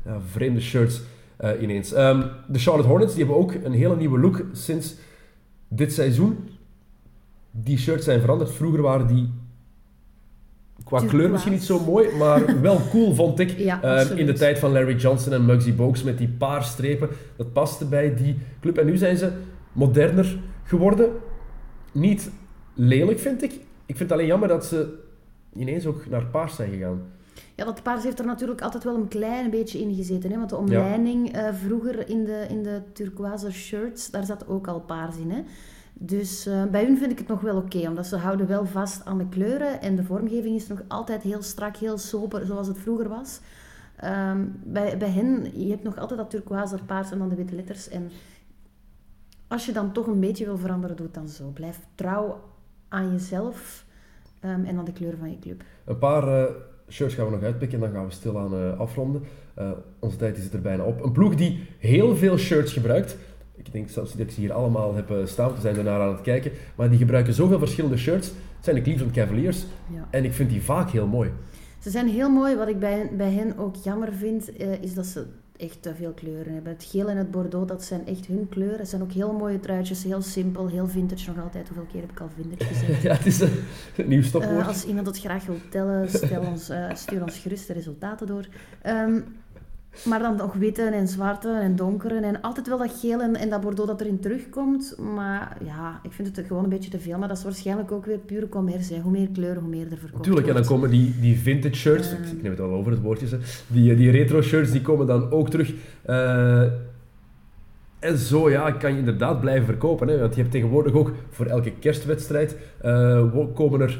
[0.06, 1.02] ja, vreemde shirts
[1.38, 1.94] eh, ineens.
[1.94, 4.96] Ehm, de Charlotte Hornets die hebben ook een hele nieuwe look sinds
[5.68, 6.50] dit seizoen.
[7.52, 8.52] Die shirts zijn veranderd.
[8.52, 9.30] Vroeger waren die
[10.90, 13.50] qua kleur misschien niet zo mooi, maar wel cool vond ik.
[13.58, 17.10] Ja, Ehm, in de tijd van Larry Johnson en Muggsy Bogues met die paar strepen.
[17.36, 18.78] Dat paste bij die club.
[18.78, 19.32] En nu zijn ze
[19.72, 21.10] moderner geworden.
[21.92, 22.30] Niet
[22.74, 23.52] lelijk, vind ik.
[23.86, 24.98] Ik vind het alleen jammer dat ze
[25.56, 27.02] ineens ook naar paars zijn gegaan.
[27.56, 30.32] Ja, dat paars heeft er natuurlijk altijd wel een klein beetje in gezeten.
[30.32, 30.38] Hè?
[30.38, 34.80] Want de omleiding eh, vroeger in de, in de turquoise shirts, daar zat ook al
[34.80, 35.32] paars in.
[35.32, 35.42] Hè?
[36.02, 39.06] Dus eh, bij hun vind ik het nog wel oké, omdat ze houden wel vast
[39.06, 39.82] aan de kleuren.
[39.82, 43.40] En de vormgeving is nog altijd heel strak, heel sober, zoals het vroeger was.
[43.96, 47.36] Ehm, bij, bij hen, je hebt nog altijd dat turquoise, dat paars en dan de
[47.36, 47.90] witte letters.
[47.90, 48.12] En
[49.48, 51.50] als je dan toch een beetje wil veranderen, doe het dan zo.
[51.50, 52.40] Blijf trouw
[52.88, 53.86] aan jezelf
[54.40, 55.64] ehm, en aan de kleuren van je club.
[55.86, 56.54] Een paar eh,
[56.90, 59.24] shirts gaan we nog uitpikken en dan gaan we stilaan eh afronden.
[60.00, 61.04] Onze tijd zit er bijna op.
[61.04, 63.18] Een ploeg die heel veel shirts gebruikt.
[63.66, 66.14] Ik denk zelfs dat ik ze hier allemaal heb eh, staan, we zijn ernaar aan
[66.14, 66.52] het kijken.
[66.76, 68.28] Maar die gebruiken zoveel verschillende shirts.
[68.28, 69.66] Het zijn de Cleveland Cavaliers.
[69.94, 70.08] Ja.
[70.10, 71.32] En ik vind die vaak heel mooi.
[71.80, 72.56] Ze zijn heel mooi.
[72.56, 75.26] Wat ik bij, bij hen ook jammer vind, eh, is dat ze
[75.58, 76.74] echt te veel kleuren hebben.
[76.74, 78.78] Het geel en het bordeaux, dat zijn echt hun kleuren.
[78.78, 81.68] Het zijn ook heel mooie truitjes, heel simpel, heel vintage nog altijd.
[81.68, 83.02] Hoeveel keer heb ik al vintage gezegd?
[83.08, 83.52] ja, het is een,
[83.98, 84.62] een nieuw stopwoord.
[84.62, 88.28] Eh, als iemand het graag wil tellen, stel ons, eh, stuur ons gerust de resultaten
[88.28, 88.48] door.
[88.82, 89.20] Ehm,
[90.06, 93.50] maar dan nog witte en zwarte en donkere en altijd wel dat geel en, en
[93.50, 94.96] dat bordeaux dat erin terugkomt.
[94.98, 97.18] Maar ja, ik vind het gewoon een beetje te veel.
[97.18, 98.96] Maar dat is waarschijnlijk ook weer pure commercie.
[98.96, 99.02] hè.
[99.02, 102.12] Hoe meer kleuren, hoe meer er verkocht Tuurlijk, en dan komen die, die vintage shirts,
[102.12, 105.50] ik, neem het al over het woordje, die, die retro shirts, die komen dan ook
[105.50, 105.74] terug.
[106.02, 106.64] Eh,
[108.00, 110.08] en zo ja, kan je inderdaad blijven verkopen.
[110.08, 110.20] Hè?
[110.20, 114.00] Want je hebt tegenwoordig ook voor elke kerstwedstrijd eh, komen er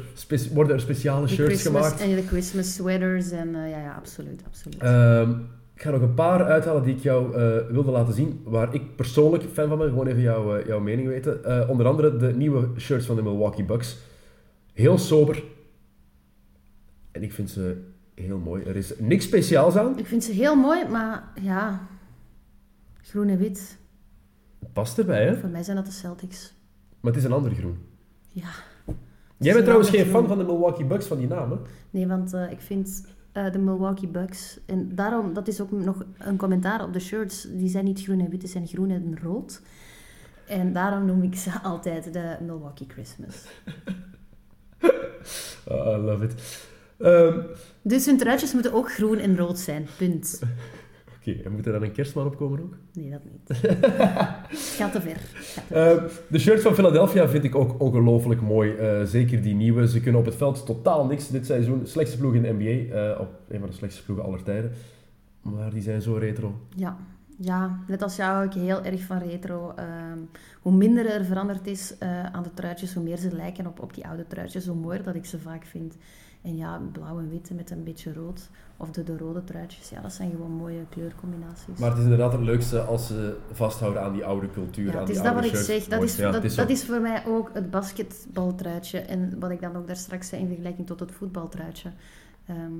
[0.52, 2.00] worden er speciale De shirts Christmas gemaakt.
[2.00, 4.82] En de Christmas sweaters en eh, ja, ja, absoluut, absoluut.
[4.82, 5.32] Ehm,
[5.80, 8.96] ik ga nog een paar uithalen die ik jou eh, wilde laten zien, waar ik
[8.96, 9.88] persoonlijk fan van ben.
[9.88, 11.44] Gewoon even jouw, eh, jouw mening weten.
[11.44, 13.98] Eh, onder andere de nieuwe shirts van de Milwaukee Bucks.
[14.72, 15.42] Heel sober.
[17.10, 17.82] En ik vind ze
[18.14, 18.64] heel mooi.
[18.64, 19.98] Er is niks speciaals aan.
[19.98, 21.88] ik vind ze heel mooi, maar ja,
[23.02, 23.78] groen en wit.
[24.72, 25.36] Past erbij, hè?
[25.36, 26.54] Voor mij zijn dat de Celtics.
[27.00, 27.78] Maar het is een ander groen.
[28.28, 28.50] Ja.
[29.36, 31.56] Jij bent trouwens een geen fan van de Milwaukee Bucks, van die naam, hè?
[31.90, 33.02] Nee, want ik vind
[33.32, 37.46] eh, de Milwaukee Bucks, en daarom, dat is ook nog een commentaar op de shirts,
[37.50, 39.60] die zijn niet groen en wit, die zijn groen en rood.
[40.46, 43.44] En daarom noem ik ze altijd de Milwaukee Christmas.
[45.68, 46.64] Ah, I love it.
[46.98, 47.38] Ehm,
[47.82, 50.40] Dus hun truitjes moeten ook groen en rood zijn, punt.
[51.32, 52.76] Oké, en moet er dan een kerstman op komen ook?
[52.92, 53.58] Nee, dat niet.
[54.78, 55.16] Gaat te ver.
[55.16, 55.76] Gaat te ver.
[55.76, 58.72] Ehm, de shirts van Philadelphia vind ik ook ongelooflijk mooi.
[58.74, 59.88] Eh, zeker die nieuwe.
[59.88, 61.86] Ze kunnen op het veld totaal niks dit seizoen.
[61.86, 62.94] Slechtste ploeg in de NBA.
[62.94, 64.72] eh, op een van de slechtste ploegen aller tijden.
[65.42, 66.54] Maar die zijn zo retro.
[66.76, 66.96] Ja,
[67.42, 69.72] Ja, net als jou hou ik heel erg van retro.
[69.76, 70.18] Ehm,
[70.62, 73.94] hoe minder er veranderd is eh, aan de truitjes, hoe meer ze lijken op, op
[73.94, 75.96] die oude truitjes, hoe mooier dat ik ze vaak vind.
[76.42, 80.00] En ja, blauw en wit met een beetje rood, of de, de rode truitjes, ja,
[80.00, 81.78] dat zijn gewoon mooie kleurcombinaties.
[81.78, 84.98] Maar het is inderdaad het leukste als ze vasthouden aan die oude cultuur, ja, aan
[84.98, 85.84] het die is dat wat ik zeg.
[85.84, 88.98] Dat is, Ja, dat, is voor mij ook het basketbaltruitje.
[88.98, 91.90] En wat ik dan ook daar straks zei in vergelijking tot het voetbaltruitje.
[92.46, 92.72] Ehm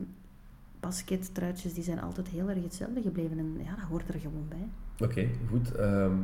[0.80, 3.38] baskettruitjes die zijn altijd heel erg hetzelfde gebleven.
[3.38, 4.68] En ja, dat hoort er gewoon bij.
[5.08, 5.74] Oké, goed.
[5.74, 6.16] Ehm,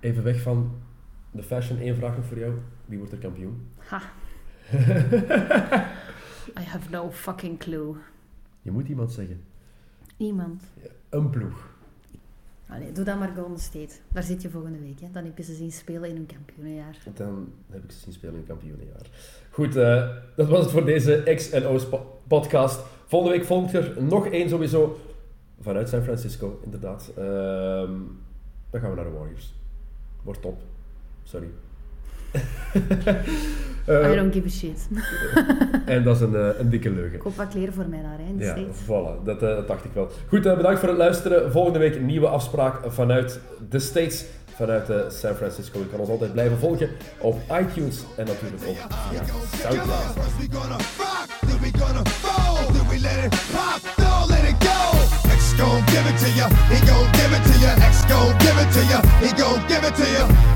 [0.00, 0.72] even weg van
[1.30, 2.54] de fashion, één vraag nog voor jou.
[2.84, 3.66] Wie wordt er kampioen?
[3.76, 4.02] Ha.
[6.60, 7.94] I have no fucking clue.
[8.62, 9.40] Je moet iemand zeggen.
[10.16, 10.62] Iemand.
[11.08, 11.72] Een ploeg.
[12.68, 13.94] Allee, doe dan maar Golden State.
[14.12, 15.00] Daar zit je volgende week.
[15.00, 15.10] Hè.
[15.10, 16.98] Dan heb je ze zien spelen in hun kampioenenjaar.
[17.14, 19.10] Dan heb ik ze zien spelen in het kampioenenjaar.
[19.54, 20.02] Goed, eh,
[20.36, 22.80] dat was het voor deze X en O's po- podcast.
[23.06, 24.98] Volgende week volgt er nog één sowieso.
[25.60, 27.10] Vanuit San Francisco, inderdaad.
[27.16, 27.90] Ehm,
[28.70, 29.54] dan gaan we naar de Warriors.
[30.22, 30.60] Wordt top.
[31.22, 31.48] Sorry.
[33.86, 34.88] Eh, I don't give a shit.
[35.86, 37.18] en dat is een, eh, een dikke leugen.
[37.18, 38.82] Koop wat kleren voor mij daar, hè, in de Ja, States.
[38.82, 39.24] voilà.
[39.24, 40.08] Dat, dat dacht ik wel.
[40.28, 41.50] Goed, bedankt voor het luisteren.
[41.52, 44.24] Volgende week een nieuwe afspraak vanuit de States,
[44.54, 45.78] vanuit eh, San Francisco.
[45.78, 48.76] Je kan ons altijd blijven volgen op iTunes en natuurlijk ook
[49.10, 49.22] via
[49.62, 50.22] Soundcloud.
[55.56, 57.88] Gon' give it to ya, he gon' give it to ya.
[57.88, 60.53] X gon' give it to ya, he gon' give it to ya.